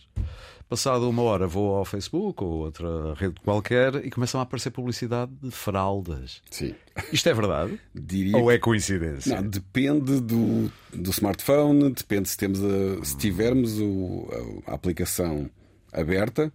Passado 0.73 1.07
uma 1.07 1.21
hora 1.21 1.47
vou 1.47 1.77
ao 1.77 1.85
Facebook 1.85 2.43
ou 2.43 2.61
outra 2.61 3.13
rede 3.13 3.35
qualquer 3.45 3.95
e 4.07 4.11
começam 4.11 4.41
a 4.41 4.43
aparecer 4.43 4.71
publicidade 4.71 5.31
de 5.43 5.51
fraldas. 5.51 6.41
Sim. 6.51 6.75
Isto 7.13 7.29
é 7.29 7.35
verdade? 7.35 7.79
Diria 7.95 8.39
Ou 8.39 8.51
é 8.51 8.59
coincidência? 8.59 9.37
Não, 9.37 9.47
depende 9.47 10.19
do, 10.23 10.73
do 10.91 11.11
smartphone, 11.11 11.93
depende 11.93 12.31
se, 12.31 12.39
temos 12.39 12.59
a, 12.65 13.05
se 13.05 13.19
tivermos 13.19 13.79
o, 13.81 14.63
a, 14.67 14.71
a 14.71 14.75
aplicação 14.75 15.51
aberta. 15.93 16.51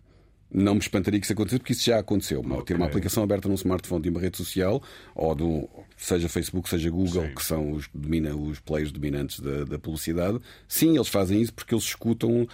Não 0.50 0.74
me 0.74 0.80
espantaria 0.80 1.20
que 1.20 1.26
isso 1.28 1.34
acontecesse, 1.34 1.60
porque 1.60 1.74
isso 1.74 1.86
já 1.86 2.00
aconteceu. 2.00 2.40
Okay. 2.40 2.64
Ter 2.64 2.76
uma 2.76 2.88
aplicação 2.88 3.22
aberta 3.22 3.48
num 3.48 3.54
smartphone 3.54 4.02
de 4.02 4.10
uma 4.10 4.20
rede 4.20 4.38
social, 4.38 4.82
ou 5.14 5.36
do, 5.36 5.70
seja 5.96 6.28
Facebook, 6.28 6.68
seja 6.68 6.90
Google, 6.90 7.28
Sim. 7.28 7.36
que 7.36 7.44
são 7.44 7.72
os, 7.72 7.88
domina, 7.94 8.36
os 8.36 8.60
players 8.62 8.92
dominantes 8.92 9.42
da, 9.42 9.64
da 9.64 9.78
publicidade, 9.78 10.40
sim, 10.68 10.96
eles 10.96 11.08
fazem 11.08 11.40
isso 11.40 11.54
porque 11.54 11.76
eles 11.76 11.84
escutam 11.84 12.48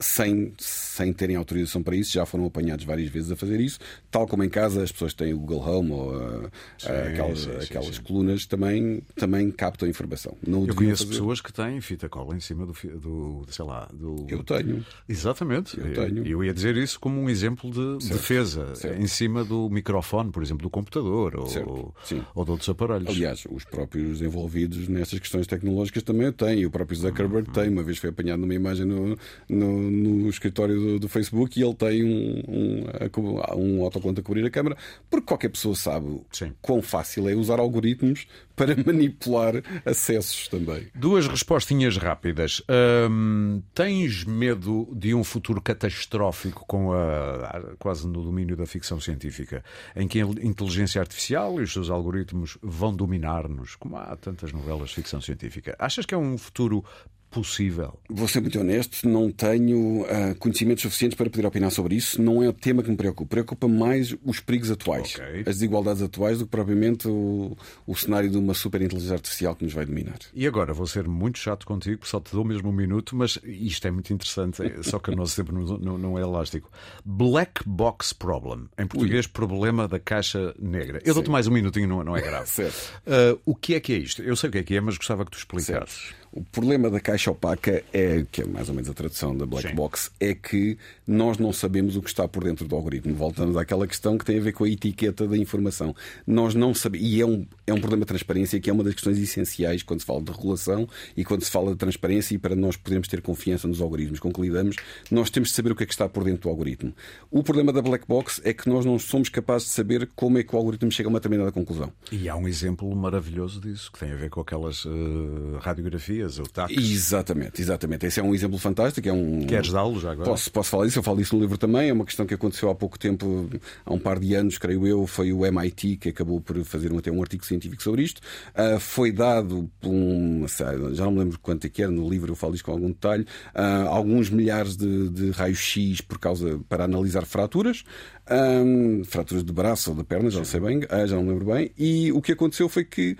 sem, 0.00 0.52
sem 0.58 1.12
terem 1.12 1.36
autorização 1.36 1.82
para 1.82 1.96
isso, 1.96 2.12
já 2.12 2.24
foram 2.24 2.46
apanhados 2.46 2.84
várias 2.84 3.08
vezes 3.08 3.30
a 3.32 3.36
fazer 3.36 3.60
isso, 3.60 3.78
tal 4.10 4.26
como 4.26 4.44
em 4.44 4.48
casa 4.48 4.82
as 4.82 4.92
pessoas 4.92 5.12
têm 5.14 5.32
o 5.34 5.38
Google 5.38 5.60
Home 5.68 5.90
ou 5.92 6.14
uh, 6.16 6.50
Sim, 6.78 6.88
aquelas, 6.88 7.40
sim, 7.40 7.50
aquelas 7.60 7.96
sim. 7.96 8.02
colunas 8.02 8.46
também, 8.46 9.02
também 9.16 9.50
captam 9.50 9.88
informação. 9.88 10.36
Não 10.46 10.66
Eu 10.66 10.74
conheço 10.74 11.04
fazer. 11.04 11.18
pessoas 11.18 11.40
que 11.40 11.52
têm 11.52 11.80
fita 11.80 12.08
cola 12.08 12.36
em 12.36 12.40
cima 12.40 12.64
do, 12.66 12.72
do 12.72 13.46
sei 13.48 13.64
lá, 13.64 13.88
do. 13.92 14.26
Eu 14.28 14.42
tenho. 14.42 14.84
Exatamente. 15.08 15.78
Eu 15.78 15.92
tenho. 15.92 16.26
Eu 16.26 16.44
ia 16.44 16.52
dizer 16.54 16.76
isso 16.76 16.98
como 17.00 17.20
um 17.20 17.28
exemplo 17.28 17.70
de 17.70 18.04
Certo, 18.04 18.20
defesa 18.20 18.74
certo. 18.74 19.00
em 19.02 19.06
cima 19.06 19.44
do 19.44 19.68
microfone, 19.68 20.30
por 20.30 20.42
exemplo, 20.42 20.62
do 20.62 20.70
computador 20.70 21.36
ou, 21.36 21.94
ou 22.34 22.44
de 22.44 22.50
outros 22.50 22.68
aparelhos. 22.68 23.08
Aliás, 23.08 23.44
os 23.50 23.64
próprios 23.64 24.22
envolvidos 24.22 24.88
nestas 24.88 25.18
questões 25.18 25.46
tecnológicas 25.46 26.02
também 26.02 26.30
têm. 26.32 26.64
O 26.66 26.70
próprio 26.70 26.96
Zuckerberg 26.96 27.50
tem. 27.50 27.68
Uma 27.68 27.82
vez 27.82 27.98
foi 27.98 28.10
apanhado 28.10 28.40
numa 28.40 28.54
imagem 28.54 28.84
no, 28.84 29.16
no, 29.48 29.87
no 29.90 30.28
escritório 30.28 30.78
do, 30.78 30.98
do 31.00 31.08
Facebook 31.08 31.58
e 31.58 31.62
ele 31.64 31.74
tem 31.74 32.04
um, 32.04 32.42
um, 32.48 33.78
um 33.78 33.84
autocolante 33.84 34.20
a 34.20 34.22
cobrir 34.22 34.44
a 34.44 34.50
câmara, 34.50 34.76
porque 35.10 35.26
qualquer 35.26 35.48
pessoa 35.48 35.74
sabe 35.74 36.20
Sim. 36.32 36.52
quão 36.60 36.80
fácil 36.82 37.28
é 37.28 37.34
usar 37.34 37.58
algoritmos 37.60 38.26
para 38.56 38.74
manipular 38.84 39.54
acessos 39.84 40.48
também. 40.48 40.88
Duas 40.94 41.26
respostinhas 41.28 41.96
rápidas. 41.96 42.62
Hum, 43.10 43.62
tens 43.74 44.24
medo 44.24 44.88
de 44.92 45.14
um 45.14 45.22
futuro 45.22 45.60
catastrófico 45.60 46.64
com 46.66 46.92
a- 46.92 47.74
quase 47.78 48.06
no 48.06 48.22
domínio 48.24 48.56
da 48.56 48.66
ficção 48.66 49.00
científica, 49.00 49.64
em 49.94 50.08
que 50.08 50.20
a 50.20 50.24
inteligência 50.24 51.00
artificial 51.00 51.60
e 51.60 51.62
os 51.64 51.72
seus 51.72 51.88
algoritmos 51.90 52.58
vão 52.62 52.92
dominar-nos, 52.94 53.76
como 53.76 53.96
há 53.96 54.16
tantas 54.16 54.52
novelas 54.52 54.88
de 54.90 54.96
ficção 54.96 55.20
científica? 55.20 55.76
Achas 55.78 56.04
que 56.04 56.14
é 56.14 56.18
um 56.18 56.36
futuro 56.36 56.84
possível? 57.30 57.98
Vou 58.08 58.26
ser 58.28 58.40
muito 58.40 58.58
honesto, 58.58 59.08
não 59.08 59.30
tenho 59.30 60.04
ah, 60.08 60.34
conhecimentos 60.38 60.82
suficientes 60.82 61.16
para 61.16 61.28
poder 61.30 61.46
opinar 61.46 61.70
sobre 61.70 61.94
isso. 61.96 62.20
Não 62.20 62.42
é 62.42 62.48
o 62.48 62.52
tema 62.52 62.82
que 62.82 62.90
me 62.90 62.96
preocupa. 62.96 63.28
Preocupa 63.28 63.68
mais 63.68 64.14
os 64.24 64.40
perigos 64.40 64.70
atuais, 64.70 65.14
Ok. 65.14 65.40
as 65.40 65.56
desigualdades 65.56 66.02
atuais, 66.02 66.38
do 66.38 66.44
que 66.44 66.50
propriamente 66.50 67.06
o, 67.08 67.56
o 67.86 67.94
cenário 67.96 68.30
de 68.30 68.36
uma 68.38 68.54
superinteligência 68.54 69.14
artificial 69.14 69.54
que 69.54 69.64
nos 69.64 69.72
vai 69.74 69.84
dominar. 69.86 70.18
E 70.34 70.46
agora 70.46 70.72
vou 70.72 70.86
ser 70.86 71.06
muito 71.06 71.38
chato 71.38 71.66
contigo, 71.66 71.98
porque 71.98 72.10
só 72.10 72.20
te 72.20 72.32
dou 72.32 72.44
mesmo 72.44 72.68
um 72.70 72.72
minuto, 72.72 73.14
mas 73.16 73.38
isto 73.44 73.86
é 73.86 73.90
muito 73.90 74.12
interessante, 74.12 74.62
é- 74.62 74.82
só 74.82 74.98
que 74.98 75.10
o 75.10 75.16
nosso 75.16 75.36
tempo 75.36 75.52
não, 75.52 75.78
não- 75.78 75.98
não 75.98 76.18
é 76.18 76.22
elástico. 76.22 76.70
Black 77.04 77.62
Box 77.66 78.12
Problem. 78.12 78.66
Em 78.78 78.86
português, 78.86 79.26
problema 79.26 79.86
da 79.86 79.98
caixa 79.98 80.54
negra. 80.58 81.00
Eu 81.04 81.14
dou-te 81.14 81.30
mais 81.30 81.46
um 81.46 81.50
minutinho, 81.52 81.86
não, 81.88 82.02
não 82.04 82.16
é 82.16 82.20
grave. 82.22 82.48
Certo. 82.48 82.92
Ah, 83.06 83.36
o 83.44 83.54
que 83.54 83.74
é 83.74 83.80
que 83.80 83.92
é 83.92 83.96
isto? 83.98 84.22
Eu 84.22 84.36
sei 84.36 84.48
o 84.48 84.52
que 84.52 84.58
é 84.58 84.62
que 84.62 84.74
é, 84.76 84.80
mas 84.80 84.96
gostava 84.96 85.24
que 85.24 85.30
tu 85.30 85.38
explicasses. 85.38 86.14
O 86.32 86.42
problema 86.42 86.90
da 86.90 87.00
caixa 87.00 87.30
opaca 87.30 87.82
é, 87.92 88.24
que 88.30 88.42
é 88.42 88.46
mais 88.46 88.68
ou 88.68 88.74
menos 88.74 88.90
a 88.90 88.94
tradução 88.94 89.36
da 89.36 89.46
black 89.46 89.68
Sim. 89.68 89.74
box, 89.74 90.10
é 90.20 90.34
que 90.34 90.76
nós 91.06 91.38
não 91.38 91.52
sabemos 91.52 91.96
o 91.96 92.02
que 92.02 92.08
está 92.08 92.28
por 92.28 92.44
dentro 92.44 92.66
do 92.66 92.76
algoritmo. 92.76 93.14
Voltamos 93.14 93.56
àquela 93.56 93.86
questão 93.86 94.18
que 94.18 94.24
tem 94.24 94.38
a 94.38 94.42
ver 94.42 94.52
com 94.52 94.64
a 94.64 94.68
etiqueta 94.68 95.26
da 95.26 95.36
informação. 95.36 95.94
Nós 96.26 96.54
não 96.54 96.74
sabemos, 96.74 97.06
e 97.06 97.20
é 97.20 97.26
um, 97.26 97.46
é 97.66 97.72
um 97.72 97.80
problema 97.80 98.04
de 98.04 98.08
transparência 98.08 98.60
que 98.60 98.68
é 98.68 98.72
uma 98.72 98.84
das 98.84 98.94
questões 98.94 99.18
essenciais 99.18 99.82
quando 99.82 100.00
se 100.00 100.06
fala 100.06 100.22
de 100.22 100.30
regulação 100.30 100.88
e 101.16 101.24
quando 101.24 101.42
se 101.42 101.50
fala 101.50 101.72
de 101.72 101.76
transparência 101.76 102.34
e 102.34 102.38
para 102.38 102.54
nós 102.54 102.76
podermos 102.76 103.08
ter 103.08 103.22
confiança 103.22 103.66
nos 103.66 103.80
algoritmos 103.80 104.20
com 104.20 104.32
que 104.32 104.40
lidamos, 104.40 104.76
nós 105.10 105.30
temos 105.30 105.50
de 105.50 105.54
saber 105.54 105.72
o 105.72 105.76
que 105.76 105.84
é 105.84 105.86
que 105.86 105.92
está 105.92 106.08
por 106.08 106.24
dentro 106.24 106.42
do 106.42 106.48
algoritmo. 106.48 106.92
O 107.30 107.42
problema 107.42 107.72
da 107.72 107.80
black 107.80 108.06
box 108.06 108.40
é 108.44 108.52
que 108.52 108.68
nós 108.68 108.84
não 108.84 108.98
somos 108.98 109.28
capazes 109.28 109.68
de 109.68 109.74
saber 109.74 110.08
como 110.14 110.38
é 110.38 110.42
que 110.42 110.54
o 110.54 110.58
algoritmo 110.58 110.90
chega 110.90 111.08
a 111.08 111.10
uma 111.10 111.20
determinada 111.20 111.52
conclusão. 111.52 111.92
E 112.10 112.28
há 112.28 112.36
um 112.36 112.48
exemplo 112.48 112.94
maravilhoso 112.94 113.60
disso, 113.60 113.90
que 113.92 113.98
tem 113.98 114.12
a 114.12 114.16
ver 114.16 114.30
com 114.30 114.40
aquelas 114.40 114.86
ah, 114.86 115.58
radiografias, 115.60 116.17
ou. 116.22 116.46
Exatamente, 116.70 117.60
exatamente. 117.60 118.06
Esse 118.06 118.20
é 118.20 118.22
um 118.22 118.34
exemplo 118.34 118.58
fantástico. 118.58 119.08
É 119.08 119.12
um... 119.12 119.46
Queres 119.46 119.70
dá-lo 119.70 119.98
já 120.00 120.12
agora? 120.12 120.30
Posso, 120.30 120.50
posso 120.50 120.70
falar 120.70 120.86
disso, 120.86 120.98
eu 120.98 121.02
falo 121.02 121.18
disso 121.18 121.34
no 121.34 121.40
livro 121.40 121.56
também. 121.56 121.88
É 121.88 121.92
uma 121.92 122.04
questão 122.04 122.26
que 122.26 122.34
aconteceu 122.34 122.70
há 122.70 122.74
pouco 122.74 122.98
tempo, 122.98 123.48
há 123.84 123.92
um 123.92 123.98
par 123.98 124.18
de 124.18 124.34
anos, 124.34 124.58
creio 124.58 124.86
eu. 124.86 125.06
Foi 125.06 125.32
o 125.32 125.44
MIT 125.44 125.96
que 125.96 126.08
acabou 126.08 126.40
por 126.40 126.62
fazer 126.64 126.92
até 126.96 127.10
um 127.10 127.20
artigo 127.20 127.44
científico 127.44 127.82
sobre 127.82 128.02
isto. 128.02 128.20
Ah, 128.54 128.78
foi 128.78 129.12
dado 129.12 129.70
por 129.80 129.90
um, 129.90 130.46
já 130.92 131.04
não 131.04 131.12
me 131.12 131.18
lembro 131.20 131.38
quanto 131.38 131.66
é 131.66 131.70
que 131.70 131.82
era, 131.82 131.90
no 131.90 132.08
livro 132.08 132.32
eu 132.32 132.36
falo 132.36 132.52
disso 132.52 132.64
com 132.64 132.72
algum 132.72 132.88
detalhe, 132.88 133.26
ah, 133.54 133.84
alguns 133.88 134.30
milhares 134.30 134.76
de, 134.76 135.08
de 135.08 135.30
raios-x 135.30 136.00
por 136.00 136.18
causa, 136.18 136.60
para 136.68 136.84
analisar 136.84 137.24
fraturas. 137.24 137.84
Ah, 138.26 138.62
fraturas 139.04 139.44
de 139.44 139.52
braço 139.52 139.90
ou 139.90 139.96
de 139.96 140.04
perna, 140.04 140.30
já 140.30 140.38
não 140.38 140.44
sei 140.44 140.60
bem, 140.60 140.80
já 141.06 141.16
não 141.16 141.26
lembro 141.26 141.46
bem. 141.46 141.70
E 141.78 142.12
o 142.12 142.20
que 142.20 142.32
aconteceu 142.32 142.68
foi 142.68 142.84
que 142.84 143.16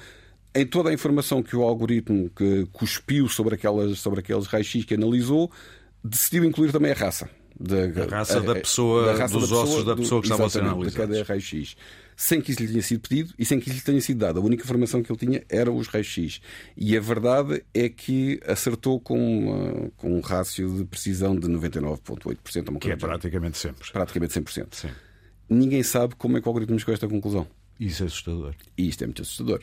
em 0.55 0.67
toda 0.67 0.91
a 0.91 0.93
informação 0.93 1.43
que 1.43 1.55
o 1.55 1.63
algoritmo 1.63 2.31
que 2.31 2.67
cuspiu 2.73 3.29
sobre, 3.29 3.55
aquelas, 3.55 3.99
sobre 3.99 4.21
aqueles 4.21 4.47
raios-x 4.47 4.85
que 4.85 4.95
analisou, 4.95 5.51
decidiu 6.03 6.45
incluir 6.45 6.73
também 6.73 6.93
a 6.93 6.95
raça. 6.95 7.29
Da, 7.61 8.05
A 8.05 8.07
raça 8.07 8.41
da 8.41 8.55
pessoa, 8.55 9.27
dos 9.27 9.51
ossos 9.51 9.85
da 9.85 9.97
pessoa 9.97 10.21
que 10.21 10.29
estava 10.29 10.47
a 10.47 10.51
ser 10.51 10.63
de 10.63 10.69
analisada. 10.69 11.09
cada 11.09 11.25
raio-x. 11.25 11.77
sem 12.17 12.41
que 12.41 12.53
isso 12.53 12.63
lhe 12.63 12.69
tenha 12.69 12.83
sido 12.83 13.01
pedido 13.01 13.35
e 13.37 13.45
sem 13.45 13.59
que 13.59 13.69
isso 13.69 13.79
lhe 13.79 13.85
tenha 13.85 14.01
sido 14.01 14.19
dado. 14.19 14.39
A 14.39 14.43
única 14.43 14.63
informação 14.63 15.03
que 15.03 15.11
ele 15.11 15.19
tinha 15.19 15.45
era 15.49 15.71
os 15.73 15.89
raios-x. 15.89 16.41
E 16.77 16.97
a 16.97 17.01
verdade 17.01 17.65
é 17.75 17.89
que 17.89 18.41
acertou 18.47 19.01
com, 19.01 19.19
uma, 19.19 19.91
com 19.97 20.17
um 20.17 20.21
rácio 20.21 20.73
de 20.73 20.85
precisão 20.85 21.35
de 21.37 21.49
99,8%. 21.49 22.79
Que 22.79 22.93
é 22.93 22.97
praticamente 22.97 23.59
sempre. 23.59 23.91
Praticamente 23.91 24.41
100%. 24.41 24.67
Sim. 24.71 24.91
Ninguém 25.51 25.83
sabe 25.83 26.15
como 26.15 26.39
é 26.39 26.41
que 26.41 26.47
o 26.47 26.51
algoritmo 26.51 26.79
chegou 26.79 26.93
a 26.93 26.95
esta 26.95 27.09
conclusão. 27.09 27.45
Isso 27.81 28.05
é 28.05 28.07
assustador. 28.07 28.55
E 28.77 28.89
isto 28.89 29.03
é 29.03 29.07
muito 29.09 29.23
assustador. 29.23 29.63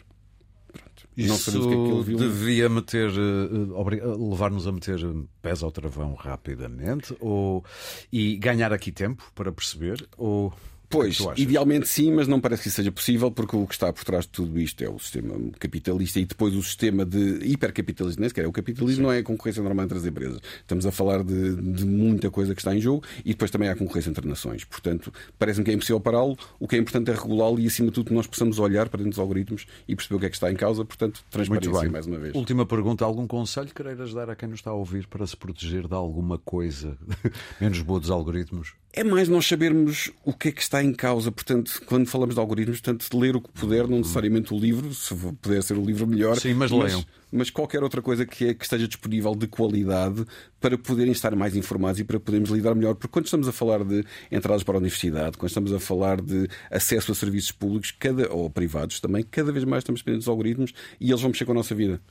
Pronto. 0.77 1.07
Isso 1.15 1.29
não 1.29 1.38
sabemos 1.38 1.65
o 1.65 1.69
que 1.69 1.75
é 1.75 1.77
que 1.77 1.91
ele 1.91 2.03
viu. 2.03 2.17
devia 2.17 2.69
meter, 2.69 3.11
levar-nos 3.11 4.67
a 4.67 4.71
meter 4.71 4.99
pés 5.41 5.63
ao 5.63 5.71
travão 5.71 6.13
rapidamente 6.13 7.15
ou, 7.19 7.63
e 8.11 8.35
ganhar 8.38 8.73
aqui 8.73 8.91
tempo 8.91 9.31
para 9.33 9.51
perceber? 9.51 10.07
Ou 10.17 10.53
Pois, 10.89 11.19
idealmente 11.38 11.88
sim, 11.88 12.12
mas 12.12 12.28
não 12.28 12.39
parece 12.39 12.63
que 12.63 12.67
isso 12.67 12.78
seja 12.78 12.91
possível, 12.91 13.32
porque 13.32 13.56
o 13.56 13.65
que 13.65 13.74
está 13.74 13.91
por 13.91 14.04
trás 14.04 14.26
de 14.26 14.32
tudo 14.32 14.60
isto 14.60 14.84
é 14.84 14.89
o 14.89 15.00
sistema 15.00 15.36
capitalista 15.60 16.19
e 16.19 16.26
depois 16.26 16.56
o 16.56 16.62
sistema 16.63 17.06
de 17.06 17.39
hipercapitalismo, 17.43 18.21
nem 18.21 18.30
sequer. 18.30 18.48
O 18.48 18.52
capitalismo 18.52 18.98
sim. 18.98 19.04
não 19.04 19.12
é 19.12 19.19
a 19.19 19.24
concorrência 19.24 19.62
normal 19.62 19.86
entre 19.86 19.98
as 19.98 20.06
empresas. 20.06 20.39
Estamos 20.60 20.86
a 20.86 20.91
falar 20.91 21.24
de, 21.24 21.56
de, 21.56 21.86
muita 21.86 22.30
coisa 22.30 22.54
que 22.54 22.62
está 22.62 22.76
em 22.76 22.80
jogo 22.80 23.04
e 23.24 23.30
depois 23.30 23.52
também 23.52 23.69
há 23.69 23.76
concorrência 23.76 24.10
entre 24.10 24.28
nações. 24.28 24.63
Portanto, 24.63 25.13
parece-me 25.38 25.65
que 25.65 25.71
é 25.71 25.74
impossível 25.74 26.00
pará-lo. 26.00 26.38
O 26.60 26.67
que 26.67 26.76
é 26.76 26.80
importante 26.80 27.12
é 27.12 27.13
regulá-lo 27.13 27.60
e, 27.60 27.67
acima 27.67 27.89
de 27.89 27.93
tudo, 27.93 28.13
nós 28.13 28.28
possamos 28.28 28.60
olhar 28.60 28.89
para 28.89 29.00
dentro 29.00 29.12
dos 29.12 29.19
algoritmos 29.19 29.65
e 29.88 29.95
perceber 29.95 30.15
o 30.15 30.19
que 30.19 30.26
é 30.26 30.30
que 30.30 30.36
está 30.36 30.52
em 30.52 30.56
causa. 30.56 30.86
Portanto, 30.86 31.24
transparência 31.30 31.89
mais 31.89 32.06
uma 32.06 32.17
vez. 32.17 32.36
Última 32.36 32.65
pergunta: 32.65 33.06
algum 33.06 33.28
conselho 33.28 33.69
queiras 33.74 34.13
dar 34.13 34.30
a 34.30 34.36
quem 34.36 34.50
nos 34.50 34.60
está 34.60 34.71
a 34.71 34.74
ouvir 34.74 35.08
para 35.08 35.26
se 35.26 35.36
proteger 35.36 35.88
de 35.88 35.93
alguma 35.93 36.38
coisa 36.38 36.98
menos 37.60 37.82
boa 37.82 38.00
dos 38.00 38.10
algoritmos? 38.10 38.74
É 38.93 39.04
mais 39.04 39.28
nós 39.28 39.45
sabermos 39.45 40.10
o 40.24 40.32
que 40.32 40.50
é 40.50 40.52
que 40.54 40.62
está 40.62 40.74
em 40.83 40.93
causa. 40.93 41.31
Portanto, 41.31 41.81
quando 41.85 42.07
falamos 42.07 42.35
de 42.35 42.41
algoritmos, 42.41 42.81
tanto 42.81 43.17
ler 43.17 43.35
o 43.35 43.41
que 43.41 43.51
puder, 43.51 43.88
não 43.88 43.99
necessariamente 43.99 44.53
o 44.53 44.57
livro, 44.57 44.93
se 44.93 45.15
puder 45.41 45.63
ser 45.63 45.77
o 45.77 45.85
livro 45.85 46.07
melhor. 46.07 46.38
Sim, 46.38 46.53
mas, 46.53 46.71
mas 46.71 46.83
leiam 46.83 47.05
mas 47.36 47.50
qualquer 47.50 47.84
outra 47.84 48.02
coisa 48.02 48.26
que, 48.26 48.48
é, 48.48 48.54
que 48.54 48.63
esteja 48.63 48.88
disponível 48.88 49.36
de 49.36 49.48
qualidade 49.48 50.26
para 50.60 50.78
poderem 50.78 51.12
estar 51.12 51.36
mais 51.36 51.56
informados 51.56 52.00
e 52.00 52.04
para 52.04 52.19
podermos 52.19 52.50
lidar 52.50 52.74
melhor. 52.74 52.95
Porque 52.95 53.12
quando 53.12 53.26
estamos 53.26 53.48
a 53.48 53.52
falar 53.52 53.84
de 53.84 54.04
entradas 54.32 54.63
para 54.63 54.76
a 54.76 54.80
universidade, 54.80 55.38
quando 55.38 55.50
estamos 55.50 55.74
a 55.74 55.80
falar 55.80 56.21
de 56.21 56.48
acesso 56.71 57.12
a 57.12 57.15
serviços 57.15 57.52
públicos 57.52 57.91
cada, 57.91 58.32
ou 58.34 58.50
privados 58.50 59.00
também, 59.00 59.24
cada 59.24 59.52
vez 59.52 59.63
mais 59.63 59.82
estamos 59.82 60.02
dependentes 60.02 60.26
dos 60.26 60.32
algoritmos 60.32 60.74
e 61.00 61.12
eles 61.12 61.21
vão 61.21 61.30
mexer 61.30 61.45
com 61.45 61.52
a 61.52 61.56
nossa 61.56 61.76
vida. 61.76 62.02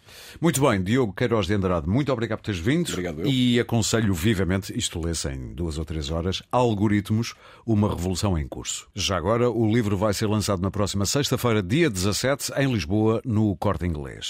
Muito 0.41 0.61
bem, 0.61 0.83
Diogo 0.83 1.13
Queiroz 1.13 1.47
de 1.47 1.55
Andrade, 1.55 1.89
muito 1.89 2.13
obrigado 2.13 2.39
por 2.39 2.45
teres 2.45 2.61
vindo. 2.61 2.91
Obrigado, 2.91 3.23
eu. 3.23 3.27
E 3.27 3.59
aconselho 3.59 4.15
vivamente, 4.15 4.77
isto 4.79 5.05
lê-se 5.05 5.29
em 5.29 5.55
duas 5.55 5.79
ou 5.79 5.85
três 5.85 6.11
horas, 6.11 6.43
Algoritmos, 6.53 7.35
uma 7.67 7.89
revolução 7.89 8.39
em 8.39 8.47
curso. 8.47 8.89
Já 8.95 9.17
agora, 9.17 9.51
o 9.51 9.67
livro 9.73 9.97
vai 9.97 10.13
ser 10.15 10.27
lançado 10.27 10.63
na 10.63 10.71
próxima 10.71 11.07
sexta-feira, 11.07 11.63
dia 11.63 11.91
17, 11.91 12.53
em 12.57 12.73
Lisboa, 12.73 13.21
no 13.25 13.57
Corte 13.57 13.87
Inglês. 13.87 14.23